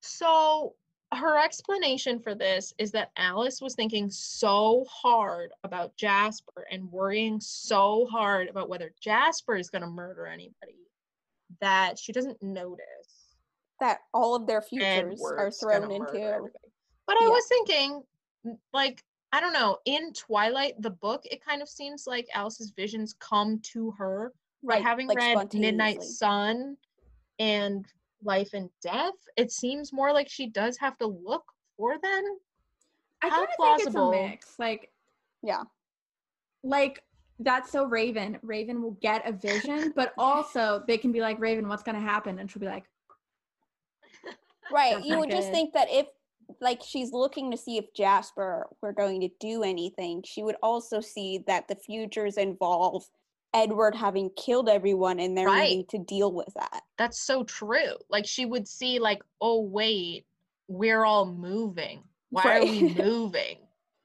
[0.00, 0.74] So
[1.12, 7.40] her explanation for this is that Alice was thinking so hard about Jasper and worrying
[7.40, 10.88] so hard about whether Jasper is going to murder anybody
[11.60, 13.36] that she doesn't notice
[13.80, 16.20] That all of their futures are thrown into.
[16.22, 16.72] everybody.
[17.06, 17.28] But I Yeah.
[17.28, 18.02] was thinking,
[18.72, 23.14] like, I don't know, in Twilight, the book, it kind of seems like Alice's visions
[23.18, 24.32] come to her
[24.62, 24.78] Right.
[24.82, 26.02] but having like read Midnight.
[26.02, 26.76] Sun
[27.38, 27.86] and
[28.24, 31.44] Life and Death, it seems more like she does have to look
[31.76, 32.22] for them.
[33.22, 34.58] I kind of think it's a mix.
[34.58, 34.90] Like
[35.42, 35.62] Yeah.
[36.62, 37.02] like
[37.38, 38.38] that's so Raven.
[38.42, 42.38] Raven will get a vision, but also they can be like, Raven, what's gonna happen?
[42.38, 42.84] And she'll be like,
[44.70, 45.02] Right.
[45.02, 46.06] You not would just think that if
[46.60, 51.00] like she's looking to see if Jasper were going to do anything, she would also
[51.00, 53.04] see that the futures involve
[53.54, 55.68] Edward having killed everyone and they're Right.
[55.68, 56.82] needing to deal with that.
[56.98, 57.96] That's so true.
[58.08, 60.26] Like she would see, like, oh wait,
[60.68, 62.02] we're all moving.
[62.30, 63.58] Why are we moving?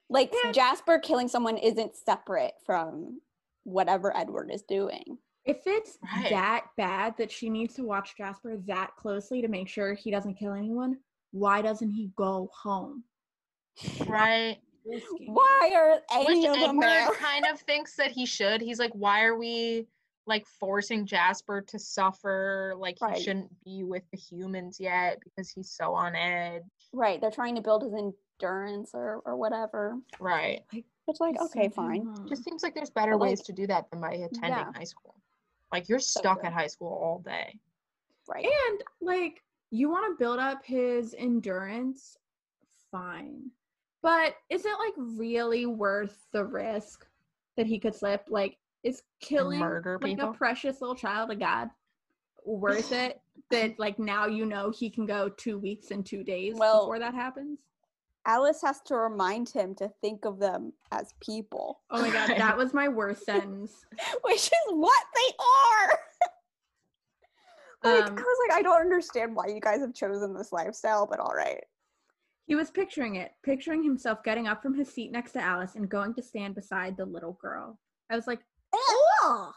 [0.09, 0.51] Like Yeah.
[0.51, 3.21] Jasper killing someone isn't separate from
[3.63, 5.17] whatever Edward is doing.
[5.45, 6.29] If it's Right.
[6.29, 10.35] that bad that she needs to watch Jasper that closely to make sure he doesn't
[10.35, 10.97] kill anyone,
[11.31, 13.03] why doesn't he go home?
[14.07, 14.57] Right.
[14.89, 15.33] Risking.
[15.33, 17.11] Why are any Which of them Edward there?
[17.13, 18.61] kind of thinks that he should.
[18.61, 19.87] He's like, why are we
[20.25, 22.73] like forcing Jasper to suffer?
[22.77, 23.17] Like Right.
[23.17, 26.63] he shouldn't be with the humans yet because he's so on edge.
[26.93, 29.97] Right, they're trying to build his endurance or or whatever.
[30.19, 30.61] Right.
[30.73, 32.05] Like, It's like, Just okay, send him fine.
[32.05, 32.27] home.
[32.29, 34.71] Just seems like there's better like- ways to do that than by attending Yeah.
[34.75, 35.15] high school.
[35.71, 36.47] Like you're stuck true.
[36.47, 37.59] at high school all day.
[38.27, 38.45] Right.
[38.45, 42.17] And like you want to build up his endurance,
[42.91, 43.51] fine.
[44.07, 47.05] But is it like really worth the risk
[47.57, 48.23] that he could slip?
[48.29, 50.29] Like, is killing murder like people?
[50.29, 51.69] a precious little child of God
[52.45, 53.19] worth it?
[53.51, 56.99] that like now you know he can go two weeks and two days Well- before
[56.99, 57.59] that happens?
[58.25, 62.55] Alice has to remind him to think of them as people, Oh my god, that
[62.57, 63.85] was my worst sentence.
[64.23, 65.99] which is what they are.
[67.99, 71.05] like, Um, I was like, I don't understand why you guys have chosen this lifestyle,
[71.07, 71.63] but all right.
[72.47, 75.89] He was picturing it, picturing himself getting up from his seat next to Alice and
[75.89, 77.77] going to stand beside the little girl.
[78.09, 78.39] I was like,
[78.73, 79.53] Ugh.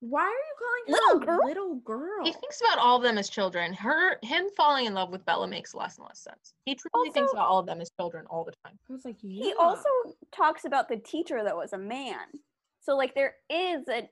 [0.00, 1.46] why are you calling her Little a girl?
[1.46, 2.24] little girl?
[2.24, 3.72] He thinks about all of them as children.
[3.72, 6.52] Her him falling in love with Bella makes less and less sense.
[6.66, 8.78] He truly thinks about all of them as children all the time.
[8.88, 9.54] I was like, He yeah.
[9.58, 9.88] also
[10.34, 12.26] talks about the teacher that was a man.
[12.80, 14.08] So like there is a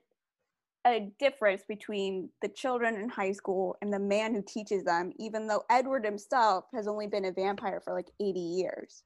[0.85, 5.45] a difference between the children in high school and the man who teaches them, even
[5.47, 9.03] though Edward himself has only been a vampire for like 80 years.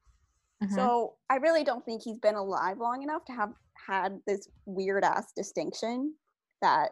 [0.64, 0.74] Mhm.
[0.74, 5.04] So I really don't think he's been alive long enough to have had this weird
[5.04, 6.16] ass distinction
[6.62, 6.92] that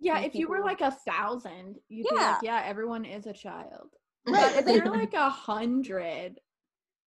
[0.00, 2.32] Yeah, these if you were like a thousand, you'd be Yeah.
[2.32, 3.90] like, yeah, everyone is a child.
[4.26, 6.40] Right, But if you're like a hundred,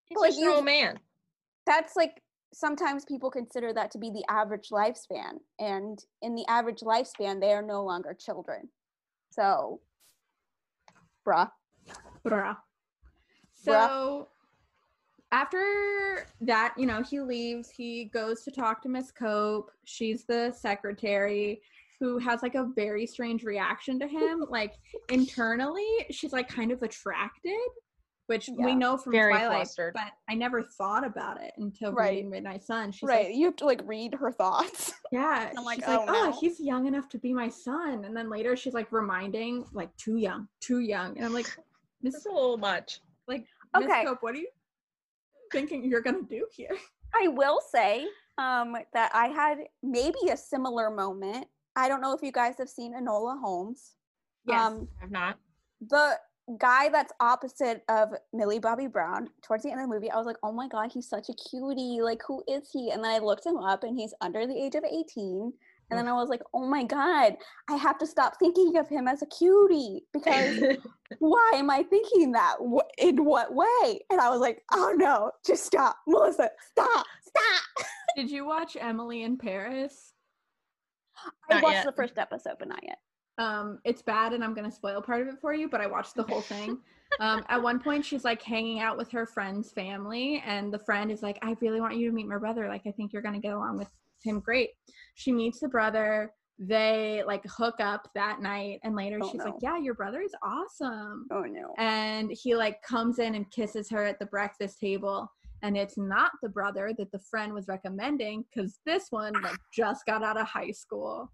[0.05, 1.01] He's like just an old you've- man.
[1.67, 2.23] that's like
[2.55, 7.53] sometimes people consider that to be the average lifespan and in the average lifespan they
[7.53, 8.69] are no longer children
[9.31, 9.81] so
[11.27, 11.51] bruh
[12.25, 12.57] bruh.
[13.53, 14.29] So
[15.33, 19.71] after that, you know, he leaves, he goes to talk to Miss Cope.
[19.85, 21.61] She's the secretary
[21.99, 24.45] who has like a very strange reaction to him.
[24.49, 24.75] like
[25.09, 27.53] internally, she's like kind of attracted,
[28.27, 29.95] which we know from Twilight, flustered.
[29.95, 32.11] but I never thought about it until Right.
[32.11, 32.93] reading Midnight Sun.
[32.93, 36.01] She's right like, you have to like read her thoughts Yeah, I'm like, she's like,
[36.09, 39.65] "Oh, oh, he's young enough to be my son, and then later she's like reminding,
[39.73, 41.47] like, too young, too young, and I'm like,
[42.03, 43.01] Miss, It's a little much.
[43.29, 43.47] like,
[43.77, 44.05] Okay.
[44.05, 44.49] Cope, what are you
[45.53, 46.77] thinking you're gonna do here?
[47.15, 48.05] i will say
[48.39, 51.47] um that i had maybe a similar moment
[51.77, 53.93] i don't know if you guys have seen enola holmes
[54.53, 55.39] um I've not.
[55.81, 56.19] the
[56.59, 60.27] guy that's opposite of Millie Bobby Brown towards the end of the movie, I was
[60.27, 62.01] like, oh my god, he's such a cutie.
[62.03, 62.91] Like, who is he?
[62.91, 65.53] And then I looked him up and he's under the age of 18.
[65.91, 67.37] And then I was like, oh my god,
[67.69, 70.59] I have to stop thinking of him as a cutie because
[71.19, 72.57] why am I thinking that?
[72.99, 74.01] In what way?
[74.11, 77.87] And I was like, oh no, just stop, Melissa, stop, stop.
[78.17, 80.13] Did you watch Emily in Paris?
[81.51, 81.87] I Not watched yet.
[81.87, 82.99] the first episode, but not yet.
[83.39, 86.15] Um, it's bad, and I'm gonna spoil part of it for you, but I watched
[86.15, 86.79] the whole thing.
[87.21, 91.11] Um, at one point, she's like hanging out with her friend's family, and the friend
[91.11, 92.69] is like, "I really want you to meet my brother.
[92.69, 93.89] Like, I think you're gonna get along with
[94.23, 94.71] him great."
[95.15, 96.33] She meets the brother.
[96.59, 99.47] They like hook up that night, and later Oh, she's no.
[99.47, 101.75] like, "Yeah, your brother is awesome." Oh no.
[101.79, 105.29] and he like comes in and kisses her at the breakfast table
[105.63, 110.05] and it's not the brother that the friend was recommending because this one like just
[110.07, 111.33] got out of high school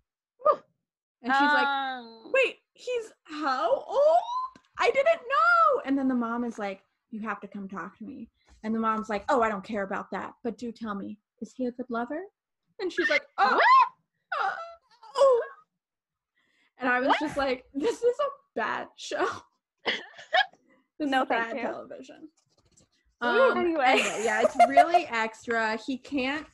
[1.22, 4.58] and she's like Um, wait he's how old?
[4.78, 5.82] I didn't know.
[5.84, 8.30] And then the mom is like you have to come talk to me.
[8.62, 11.52] And the mom's like oh i don't care about that but do tell me is
[11.56, 12.20] he a good lover?
[12.80, 13.60] And she's like oh,
[14.40, 14.50] uh,
[15.16, 15.40] oh.
[16.78, 19.26] and i was just like this is a bad show.
[21.02, 21.62] No, thank bad you.
[21.62, 22.28] television.
[23.22, 23.84] Um, anyway.
[23.86, 25.78] anyway yeah it's really extra.
[25.86, 26.46] He can't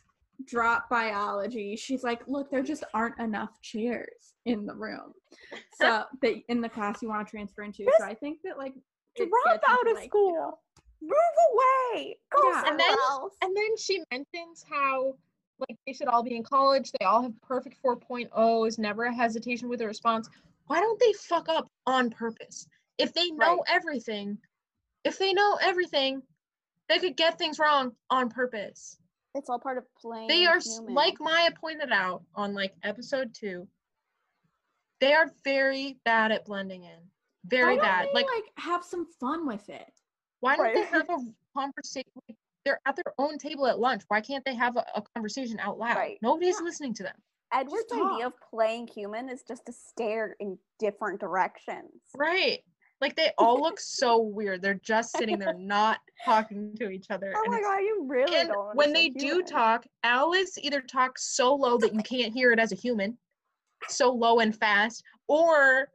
[0.47, 5.13] drop biology she's like look there just aren't enough chairs in the room
[5.81, 8.75] so that in the class you want to transfer into so i think that like
[9.17, 10.33] drop out of like, you school.
[10.35, 10.59] know,
[11.03, 11.13] Move
[11.93, 12.17] away.
[12.35, 12.57] Go Yeah.
[12.59, 13.37] And somewhere then- else.
[13.43, 15.15] And then she mentions how
[15.59, 16.91] like they should all be in college.
[16.99, 20.29] They all have perfect 4.0s, never a hesitation with a response.
[20.67, 22.67] Why don't they fuck up on purpose?
[22.99, 23.61] If they know Right.
[23.69, 24.39] everything,
[25.05, 26.23] if they know everything,
[26.89, 28.97] they could get things wrong on purpose.
[29.37, 30.29] It's all part of playing.
[30.29, 30.95] They are human.
[30.95, 33.67] like Maya pointed out on like episode 2.
[35.01, 36.99] They are very bad at blending in.
[37.45, 38.07] Very why don't bad.
[38.09, 39.93] they, Like like have some fun with it
[40.41, 41.17] why don't they have a
[41.57, 42.11] conversation?
[42.29, 44.03] Like, they're at their own table at lunch.
[44.09, 45.97] Why can't they have a, a conversation out loud?
[45.97, 46.19] Right.
[46.23, 46.65] Nobody's Yeah.
[46.65, 47.15] listening to them.
[47.53, 51.93] Edward's idea of playing human is just to stare in different directions.
[52.17, 52.61] Right.
[53.01, 54.63] Like they all look so weird.
[54.63, 57.33] They're just sitting there not talking to each other.
[57.37, 58.75] Oh my god, you really and don't.
[58.75, 62.59] when they understand do talk, Alice either talks so low that you can't hear it
[62.59, 63.19] as a human,
[63.89, 65.89] so low and fast, or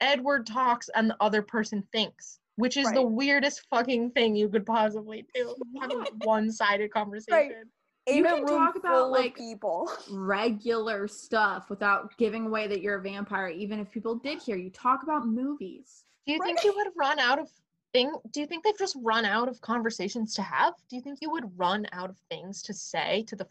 [0.00, 4.66] Edward talks and the other person thinks, which is the weirdest fucking thing you could
[4.66, 5.54] possibly do.
[5.80, 7.64] Having a one-sided conversation.
[8.06, 9.90] in You can talk about, like, people.
[10.10, 14.70] regular stuff without giving away that you're a vampire, even if people did hear you.
[14.70, 16.03] Talk about movies.
[16.26, 17.50] Do you think you would run out of
[17.92, 18.12] thing?
[18.32, 20.74] Do you think they've just run out of conversations to have?
[20.88, 23.46] Do you think you would run out of things to say to the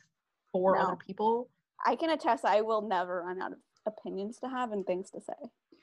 [0.51, 0.81] four No.
[0.81, 1.49] other people?
[1.85, 5.21] I can attest I will never run out of opinions to have and things to
[5.21, 5.33] say.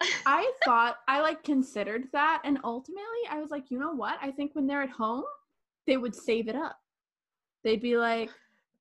[0.26, 4.18] I thought I like considered that, and ultimately I was like, you know what?
[4.22, 5.24] I think when they're at home,
[5.86, 6.80] they would save it up.
[7.64, 8.30] They'd be like,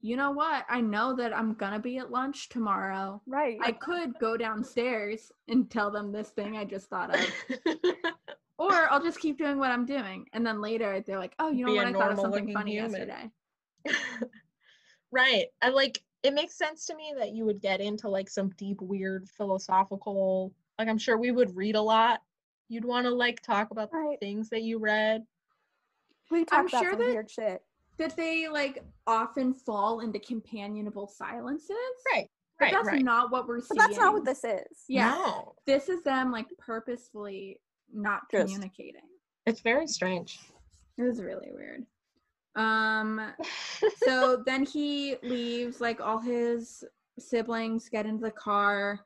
[0.02, 0.66] you know what?
[0.70, 3.22] I know that I'm gonna be at lunch tomorrow.
[3.28, 3.58] Right.
[3.62, 7.26] I could go downstairs and tell them this thing I just thought of,
[8.58, 11.66] or I'll just keep doing what I'm doing, and then later they're like, oh, you
[11.66, 11.88] know Be what?
[11.88, 12.92] I thought of something funny human.
[12.92, 13.30] yesterday.
[15.12, 15.46] right.
[15.62, 18.82] I like it makes sense to me that you would get into like some deep,
[18.82, 22.22] weird philosophical like I'm sure we would read a lot.
[22.70, 24.18] You'd want to like talk about Right.
[24.20, 25.24] things that you read.
[26.32, 27.62] we talk I'm about sure some that- weird shit.
[28.00, 31.70] That they like often fall into companionable silences.
[32.14, 32.28] Right.
[32.58, 32.74] But Right.
[32.74, 33.04] that's right.
[33.04, 33.78] not what we're seeing.
[33.78, 34.84] But that's not what this is.
[34.88, 35.12] Yeah.
[35.12, 35.54] No.
[35.68, 37.60] This is them like purposefully
[37.94, 39.02] not Just- communicating.
[39.46, 40.40] It's very strange.
[40.98, 41.86] It was really weird.
[42.56, 43.34] Um
[44.06, 46.84] so then he leaves like all his
[47.20, 49.02] siblings get into the car.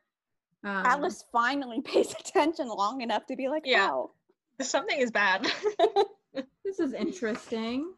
[0.62, 3.90] Um, Alice finally pays attention long enough to be like, Yeah.
[3.92, 4.12] oh,
[4.60, 5.46] Something is bad.
[6.64, 7.92] this is interesting.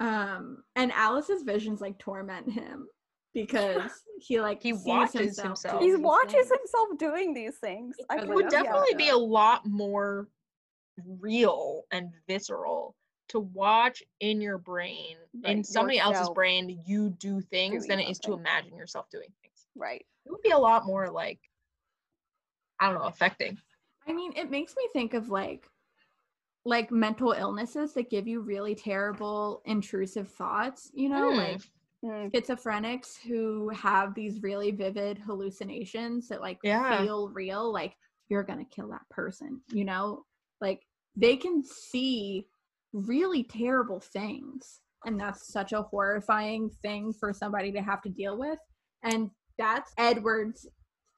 [0.00, 2.88] Um and Alice's visions like torment him
[3.34, 3.90] because
[4.20, 5.46] he like He watches himself.
[5.46, 5.82] himself.
[5.82, 6.50] he watches things.
[6.50, 7.96] himself doing these things.
[8.10, 8.62] I It it can- would yeah.
[8.62, 10.28] definitely be a lot more
[11.20, 12.94] real and visceral
[13.28, 18.00] to watch in your brain in Right, somebody else's brain you do things doing than
[18.06, 20.04] it is to imagine yourself doing things right.
[20.26, 21.38] it would be a lot more like
[22.80, 23.56] i don't know affecting
[24.08, 25.68] I mean, it makes me think of like
[26.64, 31.36] like mental illnesses that give you really terrible intrusive thoughts, you know, Hmm.
[31.38, 31.60] like
[32.02, 37.02] Mm, schizophrenics who have these really vivid hallucinations that like Yeah.
[37.02, 37.94] feel real, like
[38.30, 40.24] you're gonna kill that person, you know?
[40.62, 40.86] Like
[41.16, 42.46] they can see
[42.94, 44.80] really terrible things.
[45.04, 48.58] And that's such a horrifying thing for somebody to have to deal with.
[49.02, 50.66] And that's Edward's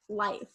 [0.08, 0.48] life.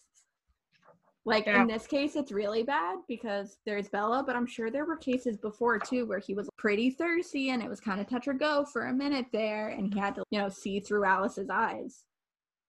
[1.28, 1.60] Like Yeah.
[1.60, 5.36] in this case, it's really bad because there's Bella, but I'm sure there were cases
[5.36, 8.64] before too where he was pretty thirsty and it was kind of touch or go
[8.64, 12.04] for a minute there, and he had to, you know, see through Alice's eyes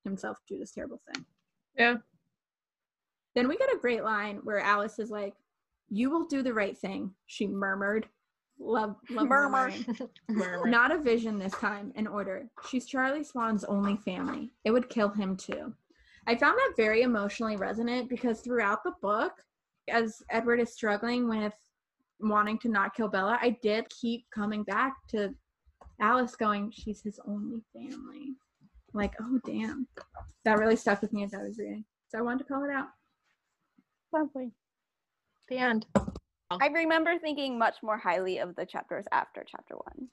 [0.04, 1.26] himself do this terrible thing.
[1.78, 1.96] yeah
[3.36, 5.36] Then we get a great line where Alice is like,
[5.90, 8.10] "You will do the right thing," she murmured.
[8.62, 9.72] Love, love Murmur.
[10.28, 10.68] Murmur.
[10.70, 12.50] Not a vision this time, in order.
[12.68, 14.52] She's Charlie Swan's only family.
[14.66, 15.74] It would kill him too.
[16.28, 19.34] I found that very emotionally resonant because throughout the book,
[19.90, 21.54] as Edward is struggling with
[22.20, 25.34] wanting to not kill Bella, I did keep coming back to
[26.02, 28.36] Alice going, she's his only family.
[28.94, 29.88] Like, oh, damn.
[30.46, 31.86] That really stuck with me as I was reading.
[32.10, 32.88] So I wanted to call it out.
[34.12, 34.52] lovely.
[35.50, 36.58] the end oh.
[36.62, 40.08] I remember thinking much more highly of the chapters after chapter one.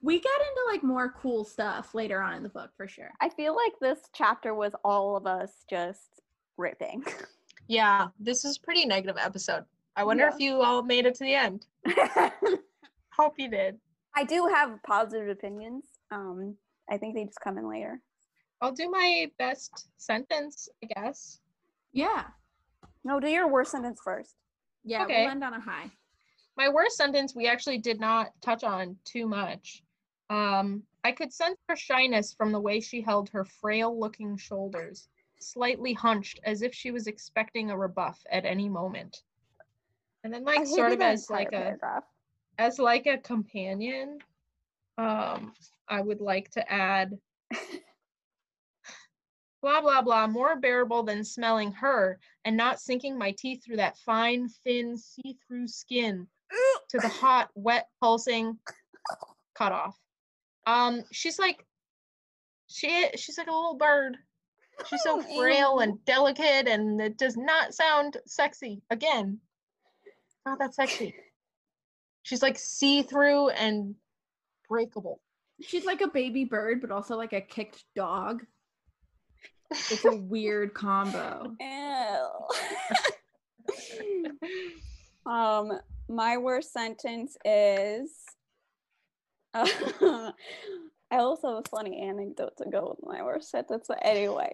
[0.00, 3.10] We get into like more cool stuff later on in the book for sure.
[3.20, 6.20] I feel like this chapter was all of us just
[6.56, 7.04] ripping.
[7.70, 9.62] yeah this is a pretty negative episode
[9.94, 10.34] i wonder Yeah.
[10.34, 11.66] if you all made it to the end
[13.10, 13.78] hope you did
[14.16, 15.84] I do have positive opinions.
[16.10, 16.56] Um,
[16.90, 18.00] I think they just come in later.
[18.62, 21.40] i'll do my best sentence i guess
[21.92, 22.24] Yeah.
[23.04, 24.34] No, do your worst sentence first.
[24.84, 25.22] Yeah, Okay.
[25.22, 25.90] we'll end on a high.
[26.56, 29.82] my worst sentence we actually did not touch on too much.
[30.30, 35.08] Um, I could sense her shyness from the way she held her frail looking shoulders,
[35.40, 39.22] slightly hunched as if she was expecting a rebuff at any moment.
[40.24, 42.04] And then like sort of as like entire a paragraph.
[42.58, 44.18] as like a companion,
[44.98, 45.52] um,
[45.88, 47.16] I would like to add
[49.62, 53.96] blah blah blah more bearable than smelling her and not sinking my teeth through that
[53.98, 56.26] fine thin see-through skin
[56.88, 58.58] to the hot wet pulsing
[59.54, 59.96] cutoff
[60.68, 61.64] um she's like
[62.68, 64.16] she she's like a little bird
[64.86, 69.38] she's so Oh, frail and delicate and it does not sound sexy again
[70.46, 71.14] not that sexy
[72.28, 73.94] She's like see-through and
[74.68, 75.22] breakable.
[75.62, 78.44] She's like a baby bird, but also like a kicked dog.
[79.70, 81.54] It's a weird combo.
[81.58, 82.28] Ew.
[85.32, 85.72] um,
[86.10, 88.12] my worst sentence is.
[91.10, 94.52] I also have a funny anecdote to go with my worst sentence, but anyway.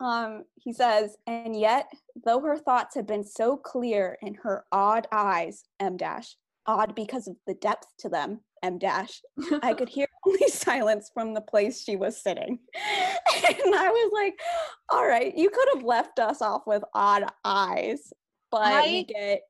[0.00, 1.86] Um, he says, and yet,
[2.24, 6.36] though her thoughts had been so clear in her odd eyes, M dash,
[6.66, 9.22] odd because of the depth to them, M dash,
[9.62, 12.58] I could hear only silence from the place she was sitting.
[12.74, 14.40] and I was like,
[14.88, 18.12] all right, you could have left us off with odd eyes,
[18.50, 19.42] but I- we get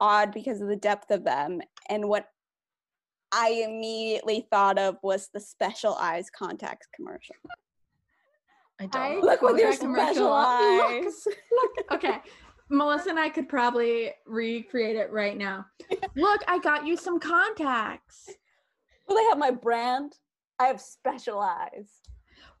[0.00, 1.60] odd because of the depth of them.
[1.88, 2.28] And what
[3.32, 7.36] I immediately thought of was the special eyes contacts commercial.
[8.80, 9.22] I I don't.
[9.22, 10.60] Look with quote your commercial special up.
[10.60, 11.26] Look, eyes.
[11.52, 12.18] Look, okay.
[12.70, 15.66] Melissa and I could probably recreate it right now.
[16.16, 18.28] Look, I got you some contacts.
[19.06, 20.14] Well, they have my brand?
[20.58, 21.88] I have special eyes.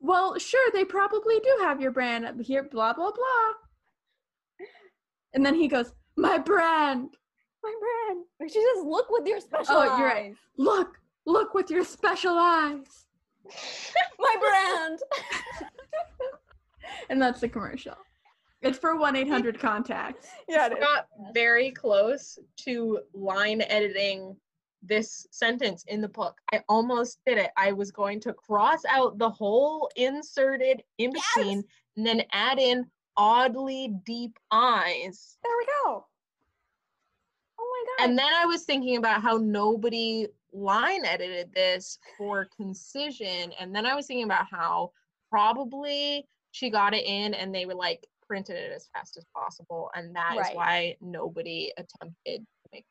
[0.00, 4.66] Well, sure, they probably do have your brand up here, blah, blah, blah.
[5.34, 7.10] And then he goes, My brand.
[7.68, 8.50] My brand.
[8.52, 9.98] She says, look with your special Oh, eyes.
[9.98, 10.34] you're right.
[10.56, 13.06] Look, look with your special eyes.
[14.18, 14.98] My brand.
[17.10, 17.94] And that's the commercial.
[18.62, 20.28] It's for 1 800 contacts.
[20.48, 24.36] yeah, I got very close to line editing
[24.82, 26.36] this sentence in the book.
[26.52, 27.50] I almost did it.
[27.56, 31.62] I was going to cross out the whole inserted in between
[31.96, 32.84] and then add in
[33.16, 35.36] oddly deep eyes.
[35.42, 36.06] There we go.
[37.78, 38.08] Oh my god.
[38.10, 43.52] And then I was thinking about how nobody line edited this for concision.
[43.60, 44.92] And then I was thinking about how
[45.30, 49.90] probably she got it in and they were like printed it as fast as possible.
[49.94, 50.56] And that is Right.
[50.56, 52.84] why nobody attempted to make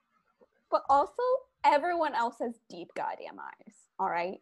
[0.69, 1.23] but also,
[1.63, 3.73] everyone else has deep goddamn eyes.
[3.99, 4.39] All right.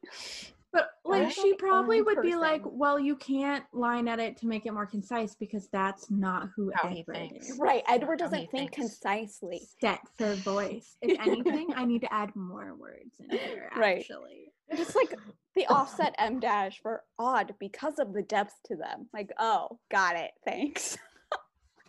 [0.76, 4.66] But like she probably Only would be like, well, you can't line edit to make
[4.66, 7.50] it more concise because that's not who How Edward thinks.
[7.50, 7.58] is.
[7.58, 7.82] Right.
[7.88, 8.76] Edward How doesn't think thinks.
[8.76, 9.62] concisely.
[9.80, 10.98] Set for voice.
[11.02, 13.72] If anything, I need to add more words in here.
[13.78, 14.00] Right.
[14.00, 15.14] Actually, Just like
[15.56, 19.08] the offset M dash for odd because of the depth to them.
[19.14, 20.32] Like, oh, got it.
[20.44, 20.98] Thanks.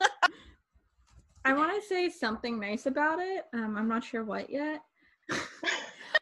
[1.45, 3.47] I want to say something nice about it.
[3.53, 4.81] Um, I'm not sure what yet.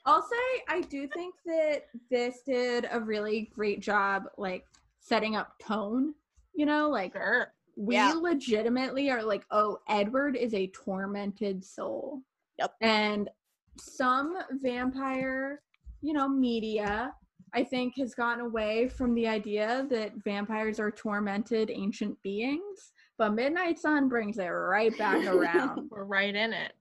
[0.06, 4.64] I'll say I do think that this did a really great job, like
[5.00, 6.14] setting up tone.
[6.54, 7.52] You know, like Sure.
[7.76, 8.12] we Yeah.
[8.14, 12.22] legitimately are like, oh, Edward is a tormented soul.
[12.58, 12.74] Yep.
[12.80, 13.28] And
[13.78, 15.60] some vampire,
[16.00, 17.12] you know, media,
[17.52, 22.92] I think, has gotten away from the idea that vampires are tormented ancient beings.
[23.18, 25.88] But Midnight Sun brings it right back around.
[25.90, 26.72] We're right in it.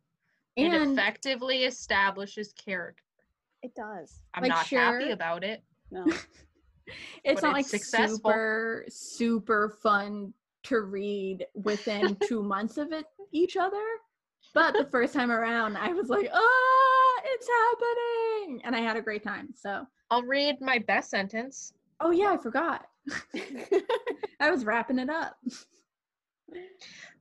[0.56, 3.02] It effectively establishes character.
[3.64, 4.22] It does.
[4.34, 5.64] I'm Like, not happy about it.
[5.90, 6.06] No.
[7.24, 8.18] it's but not like successful.
[8.18, 10.34] super, super fun
[10.64, 13.84] to read within two months of it each other.
[14.54, 18.62] But the first time around, I was like, ah, it's happening.
[18.66, 19.50] And I had a great time.
[19.56, 21.74] So, I'll read my best sentence.
[22.02, 22.86] oh, yeah, I forgot.
[24.40, 25.38] I was wrapping it up.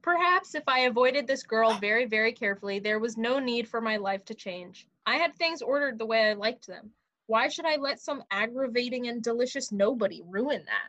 [0.03, 3.97] Perhaps if I avoided this girl very, very carefully, there was no need for my
[3.97, 4.89] life to change.
[5.07, 6.91] I had things ordered the way I liked them.
[7.27, 10.89] Why should I let some aggravating and delicious nobody ruin that?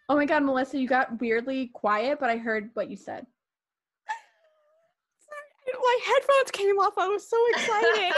[0.09, 3.25] oh my God, Melissa, you got weirdly quiet, but I heard what you said.
[5.73, 6.93] My headphones came off.
[6.97, 8.13] I was so excited.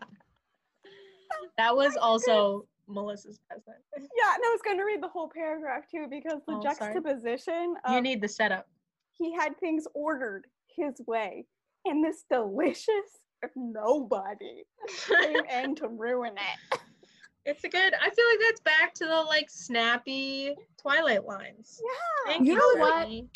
[1.58, 3.76] that was also Melissa's present.
[3.96, 6.94] yeah, and I was going to read the whole paragraph too because the Oh, sorry.
[6.94, 8.68] juxtaposition You need the setup.
[9.12, 10.46] he had things ordered
[10.76, 11.46] his way,
[11.84, 12.88] and this delicious
[13.56, 14.64] nobody
[15.08, 16.80] came in to ruin it.
[17.46, 17.94] It's a good.
[17.94, 21.80] I feel like that's back to the like snappy Twilight lines.
[21.82, 22.32] Yeah.
[22.32, 22.94] Thank You you, know what?
[22.96, 23.28] Brittany.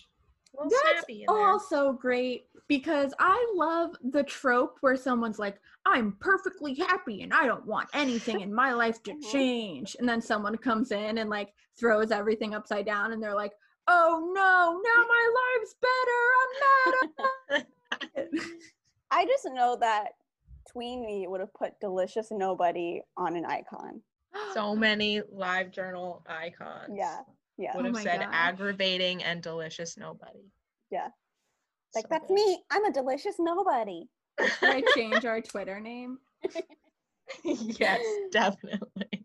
[0.56, 1.36] A That's snappy there.
[1.36, 7.46] also great because I love the trope where someone's like, I'm perfectly happy and I
[7.46, 9.32] don't want anything in my life to Mhm.
[9.32, 9.96] change.
[9.98, 13.52] And then someone comes in and like throws everything upside down and they're like,
[13.88, 16.22] oh no, now my life's better.
[16.40, 17.66] I'm mad
[17.98, 18.42] about it.
[19.10, 20.12] I just know that
[20.74, 24.00] Tweenie would have put delicious nobody on an icon.
[24.54, 26.90] so many live journal icons.
[26.94, 27.20] Yeah.
[27.56, 27.76] Yeah.
[27.76, 28.30] Would Oh have my said gosh.
[28.32, 30.50] aggravating and delicious nobody.
[30.90, 31.08] Yeah.
[31.94, 32.34] Like So that's good.
[32.34, 32.64] me.
[32.72, 34.08] I'm a delicious nobody.
[34.40, 36.18] Should I change our Twitter name?
[37.44, 38.00] yes,
[38.32, 39.24] definitely.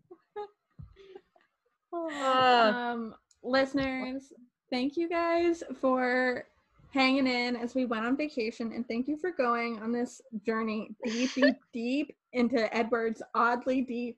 [1.91, 4.31] Oh, um listeners
[4.69, 6.45] thank you guys for
[6.91, 8.71] hanging in as we went on vacation.
[8.73, 14.17] And thank you for going on this journey deep, deep, deep into Edward's oddly deep,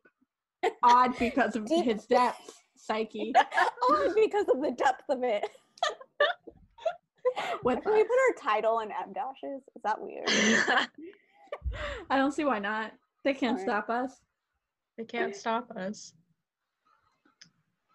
[0.84, 1.86] odd because of Deep.
[1.86, 3.34] his depth psyche.
[3.84, 5.50] oh, because of the depth of it.
[7.64, 9.62] With Can we put our title in M dashes?
[9.76, 10.28] Is that weird?
[12.10, 12.92] I don't see why not.
[13.24, 13.86] They can't Alright.
[13.86, 14.20] stop us.
[14.98, 16.14] They can't stop us.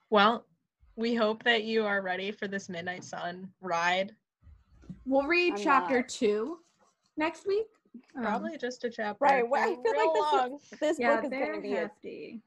[0.08, 0.46] Well,
[0.96, 4.14] we hope that you are ready for this Midnight Sun ride.
[5.04, 6.08] We'll read I'm chapter not.
[6.08, 6.58] two
[7.16, 7.66] next week.
[8.16, 9.24] Um, Probably just a chapter.
[9.24, 10.58] Right, well, I feel like real this is- long.
[10.80, 12.40] This yeah, book is going to be a, hefty.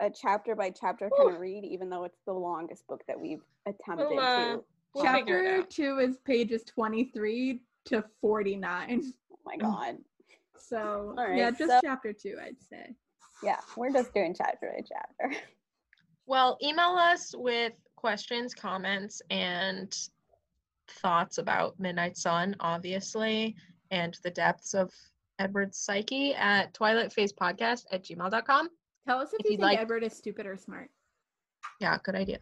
[0.00, 3.42] a chapter by chapter kind of read, even though it's the longest book that we've
[3.66, 4.64] attempted We'll, uh, to.
[4.94, 9.02] We'll chapter two is pages 23 to 49.
[9.32, 9.98] Oh my god.
[10.58, 12.94] So Alright, yeah, just so- chapter two, I'd say.
[13.42, 15.36] Yeah, we're just doing chapter by chapter.
[16.28, 17.72] Well, email us with
[18.06, 19.98] questions, comments, and
[20.86, 23.56] thoughts about Midnight Sun, obviously,
[23.90, 24.92] and the depths of
[25.40, 28.68] Edward's psyche at twilightphasepodcast at gmail.com.
[29.08, 30.88] Tell us if, If you you'd think like- Edward is stupid or smart.
[31.80, 32.38] Yeah, good idea.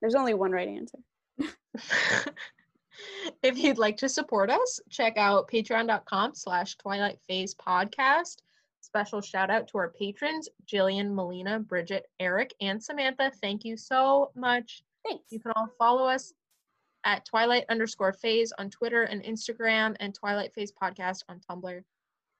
[0.00, 0.98] There's only one right answer.
[3.44, 8.38] if you'd like to support us, check out patreon.com slash twilight phase podcast.
[8.80, 13.30] Special shout out to our patrons, Jillian, Melina, Bridget, Eric, and Samantha.
[13.40, 14.82] Thank you so much.
[15.06, 15.24] Thanks.
[15.30, 16.32] You can all follow us
[17.04, 21.82] at twilight underscore phase on Twitter and Instagram and Twilight Phase Podcast on Tumblr.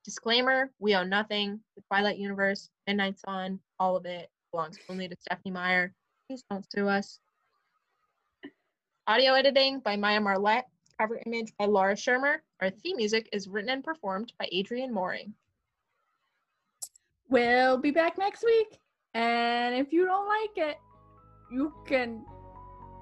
[0.04, 1.60] Disclaimer, we own nothing.
[1.76, 5.92] The Twilight Universe, Midnight Sun, all of it belongs only to Stephenie Meyer.
[6.28, 7.20] Please don't sue us.
[9.06, 10.66] Audio editing by Maya Marlette.
[10.98, 12.38] Cover image by Laura Shermer.
[12.60, 15.34] Our theme music is written and performed by Adrian Mooring.
[17.28, 18.78] We'll be back next week.
[19.14, 20.76] And if you don't like it,
[21.50, 22.24] you can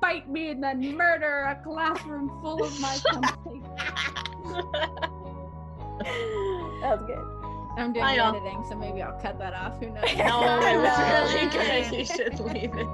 [0.05, 3.63] bite me and then murder a classroom full of my company.
[6.83, 7.17] That was good.
[7.79, 9.81] I'm doing Bye, the editing, so maybe I'll cut that off.
[9.81, 10.05] Who knows?
[10.19, 11.93] no, it was really good.
[11.99, 12.87] You should leave it.